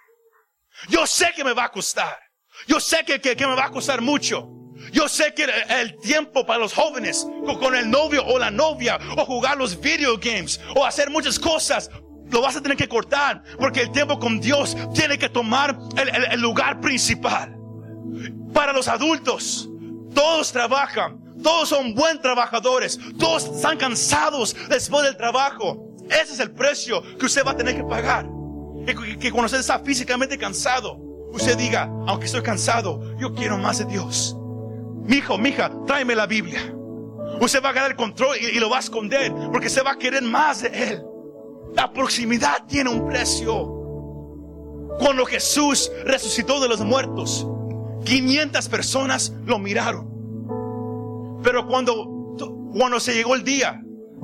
Yo 0.89 1.07
sé 1.07 1.33
que 1.35 1.45
me 1.45 1.53
va 1.53 1.65
a 1.65 1.71
costar. 1.71 2.19
Yo 2.67 2.81
sé 2.81 3.05
que, 3.05 3.47
me 3.47 3.55
va 3.55 3.67
a 3.67 3.71
costar 3.71 4.01
mucho. 4.01 4.49
Yo 4.93 5.09
sé 5.09 5.35
que 5.35 5.45
el 5.45 5.99
tiempo 6.01 6.45
para 6.47 6.59
los 6.59 6.73
jóvenes 6.73 7.27
con, 7.61 7.75
el 7.75 7.91
novio 7.91 8.25
o 8.25 8.39
la 8.39 8.51
novia 8.51 8.99
o 9.17 9.25
jugar 9.25 9.57
los 9.57 9.79
video 9.81 10.17
games 10.19 10.61
o 10.75 10.85
hacer 10.85 11.11
muchas 11.11 11.39
cosas 11.39 11.91
lo 12.31 12.41
vas 12.41 12.57
a 12.57 12.61
tener 12.61 12.77
que 12.77 12.89
cortar 12.89 13.43
porque 13.59 13.83
el 13.83 13.93
tiempo 13.93 14.19
con 14.19 14.41
Dios 14.41 14.77
tiene 14.95 15.19
que 15.19 15.29
tomar 15.29 15.79
el 15.97 16.41
lugar 16.41 16.81
principal. 16.81 17.57
Para 18.53 18.73
los 18.73 18.89
adultos, 18.89 19.69
todos 20.15 20.53
trabajan, 20.53 21.21
todos 21.47 21.69
son 21.69 21.95
buen 21.95 22.21
trabajadores, 22.21 22.99
todos 23.21 23.45
están 23.45 23.79
cansados 23.79 24.57
después 24.69 25.05
del 25.05 25.17
trabajo 25.17 25.95
Ese 26.11 26.33
es 26.33 26.41
el 26.41 26.51
precio 26.51 27.01
que 27.17 27.27
usted 27.27 27.47
va 27.47 27.53
a 27.53 27.57
tener 27.57 27.77
que 27.77 27.85
pagar. 27.85 28.27
Que, 28.85 29.17
que 29.17 29.31
cuando 29.31 29.47
usted 29.47 29.61
está 29.61 29.79
físicamente 29.79 30.37
cansado, 30.37 30.97
usted 31.31 31.57
diga, 31.57 31.85
aunque 32.09 32.27
estoy 32.27 32.43
cansado, 32.43 33.17
yo 33.19 33.33
quiero 33.33 33.59
más 33.59 33.79
de 33.79 33.85
Dios. 33.85 34.37
Mi 35.05 35.19
hijo, 35.19 35.39
mi 35.39 35.51
hija, 35.51 35.71
tráeme 35.87 36.17
la 36.17 36.27
Biblia. 36.27 36.75
Usted 37.41 37.63
va 37.63 37.69
a 37.69 37.73
ganar 37.73 37.93
el 37.93 37.97
control 37.97 38.37
y, 38.41 38.57
y 38.57 38.59
lo 38.59 38.69
va 38.69 38.79
a 38.79 38.81
esconder 38.81 39.33
porque 39.53 39.69
se 39.69 39.83
va 39.83 39.93
a 39.93 39.99
querer 39.99 40.23
más 40.23 40.63
de 40.63 40.69
Él. 40.69 41.05
La 41.75 41.93
proximidad 41.93 42.65
tiene 42.67 42.91
un 42.91 43.07
precio. 43.07 43.73
Cuando 44.99 45.25
Jesús 45.25 45.93
resucitó 46.05 46.59
de 46.59 46.69
los 46.69 46.81
muertos, 46.81 47.47
500 48.05 48.69
personas 48.69 49.33
lo 49.45 49.61
miraron. 49.61 50.16
Pero 51.47 51.65
cuando, 51.69 51.95
cuando 52.73 52.99
se 52.99 53.15
llegó 53.15 53.37
el 53.37 53.45
día 53.45 53.81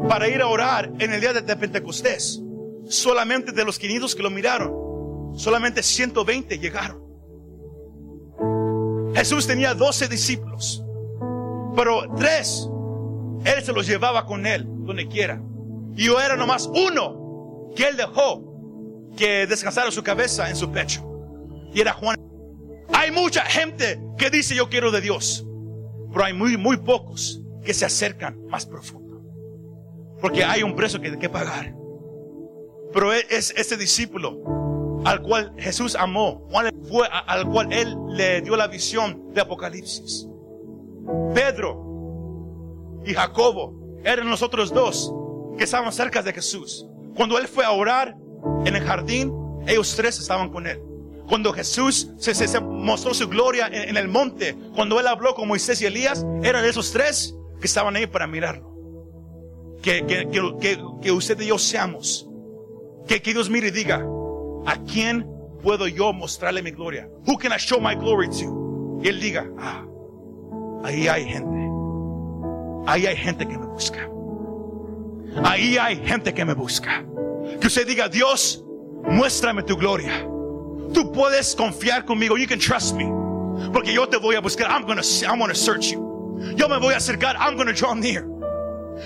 para 0.09 0.29
ir 0.29 0.43
a 0.43 0.49
orar 0.49 0.93
en 0.99 1.13
el 1.13 1.21
día 1.21 1.33
de, 1.33 1.57
Pentecostés, 1.57 2.43
solamente 2.89 3.53
de 3.53 3.65
los 3.65 3.79
500 3.79 4.17
que 4.17 4.25
lo 4.25 4.31
miraron, 4.31 5.39
solamente 5.39 5.85
120 5.85 6.59
llegaron. 6.59 7.01
Jesús 9.15 9.47
tenía 9.47 9.73
12 9.73 10.09
discípulos, 10.09 10.85
pero 11.77 12.13
tres, 12.17 12.69
Él 13.45 13.63
se 13.63 13.73
los 13.73 13.87
llevaba 13.87 14.27
con 14.27 14.45
Él, 14.45 14.67
donde 14.67 15.07
quiera. 15.07 15.41
Y 15.95 16.07
yo 16.07 16.21
era 16.21 16.35
nomás 16.35 16.67
uno 16.67 17.71
que 17.77 17.87
Él 17.87 17.97
dejó 17.97 19.13
que 19.17 19.47
descansara 19.47 19.93
su 19.93 20.03
cabeza 20.03 20.51
en 20.51 20.57
su 20.57 20.73
pecho. 20.73 21.09
Y 21.73 21.83
era 21.83 21.93
Juan. 21.93 22.17
Hay 22.93 23.13
mucha 23.13 23.43
gente 23.43 24.01
que 24.19 24.29
dice 24.29 24.57
yo 24.57 24.69
quiero 24.69 24.91
de 24.91 25.01
Dios, 25.01 25.47
pero 26.13 26.25
hay 26.25 26.33
muy, 26.33 26.57
muy 26.57 26.77
pocos 26.77 27.41
que 27.65 27.75
se 27.75 27.85
acercan 27.85 28.45
más 28.47 28.67
profundo. 28.67 29.23
Porque 30.21 30.45
hay 30.45 30.63
un 30.63 30.77
precio 30.77 31.01
que, 31.01 31.19
que 31.19 31.29
pagar. 31.29 31.75
Pero 32.93 33.13
e, 33.13 33.27
es 33.31 33.53
este 33.57 33.77
discípulo 33.77 35.01
al 35.05 35.23
cual 35.23 35.53
Jesús 35.59 35.97
amó, 35.97 36.49
al 37.27 37.49
cual 37.49 37.73
él 37.73 37.97
le 38.11 38.41
dio 38.41 38.57
la 38.57 38.69
visión 38.69 39.33
de 39.33 39.41
Apocalipsis. 39.41 40.29
Pedro 41.35 43.01
y 43.05 43.15
Jacobo 43.15 44.01
eran 44.05 44.29
los 44.29 44.43
otros 44.43 44.73
dos 44.73 45.13
que 45.59 45.65
estaban 45.65 45.93
cerca 45.93 46.23
de 46.23 46.33
Jesús. 46.33 46.87
Cuando 47.17 47.39
él 47.39 47.49
fue 47.49 47.65
a 47.65 47.73
orar 47.73 48.17
en 48.65 48.77
el 48.77 48.83
jardín, 48.83 49.33
ellos 49.67 49.95
tres 49.97 50.19
estaban 50.19 50.51
con 50.51 50.67
él. 50.67 50.81
Cuando 51.33 51.55
Jesús 51.55 52.11
se, 52.19 52.61
mostró 52.61 53.15
su 53.15 53.27
gloria 53.27 53.67
en, 53.69 53.89
en, 53.89 53.97
el 53.97 54.07
monte, 54.07 54.55
cuando 54.75 55.01
él 55.01 55.07
habló 55.07 55.35
con 55.35 55.49
Moisés 55.49 55.81
y 55.81 55.87
Elías, 55.87 56.27
eran 56.43 56.63
esos 56.63 56.93
tres 56.93 57.35
que 57.59 57.67
estaban 57.67 57.97
ahí 57.97 58.07
para 58.07 58.27
mirarlo. 58.27 58.71
Que, 59.81 60.05
que, 60.05 60.29
que, 60.29 60.79
que 61.01 61.11
usted 61.11 61.41
y 61.41 61.47
yo 61.47 61.57
seamos. 61.57 62.29
Que, 63.09 63.23
que 63.23 63.33
Dios 63.33 63.49
mire 63.49 63.69
y 63.69 63.71
diga, 63.71 64.07
¿a 64.67 64.77
quién 64.85 65.27
puedo 65.63 65.89
yo 65.89 66.13
mostrarle 66.13 66.63
mi 66.63 66.71
gloria? 66.71 67.09
Who 67.27 67.39
can 67.39 67.51
I 67.51 67.57
show 67.57 67.81
my 67.81 67.95
glory 67.95 68.29
to? 68.29 69.01
Y 69.03 69.09
él 69.09 69.19
diga, 69.19 69.51
ah, 69.59 69.87
ahí 70.85 71.09
hay 71.09 71.25
gente. 71.25 71.71
Ahí 72.87 73.07
hay 73.07 73.17
gente 73.17 73.49
que 73.49 73.57
me 73.57 73.67
busca. 73.69 74.07
Ahí 75.45 75.79
hay 75.79 75.97
gente 75.97 76.35
que 76.35 76.45
me 76.45 76.53
busca. 76.53 77.07
Que 77.59 77.69
usted 77.69 77.87
diga, 77.87 78.11
Dios, 78.11 78.63
muéstrame 79.05 79.63
tu 79.63 79.79
gloria. 79.79 80.29
Tú 80.93 81.13
puedes 81.13 81.55
confiar 81.55 82.05
conmigo. 82.05 82.37
You 82.37 82.47
can 82.47 82.59
trust 82.59 82.95
me. 82.95 83.05
Porque 83.73 83.93
yo 83.93 84.07
te 84.07 84.19
voy 84.19 84.37
a 84.37 84.41
buscar. 84.41 84.71
I'm 84.71 84.87
gonna, 84.87 85.03
I'm 85.27 85.39
gonna 85.39 85.55
search 85.55 85.93
you. 85.93 86.01
Yo 86.57 86.69
me 86.69 86.79
voy 86.79 86.95
a 86.95 86.99
acercar. 86.99 87.37
I'm 87.39 87.57
gonna 87.57 87.73
draw 87.73 87.95
near. 87.95 88.27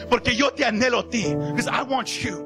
Porque 0.09 0.35
yo 0.35 0.51
te 0.51 0.65
anhelo 0.65 1.01
a 1.01 1.09
ti. 1.09 1.35
Because 1.35 1.69
I 1.69 1.83
want 1.83 2.23
you. 2.23 2.46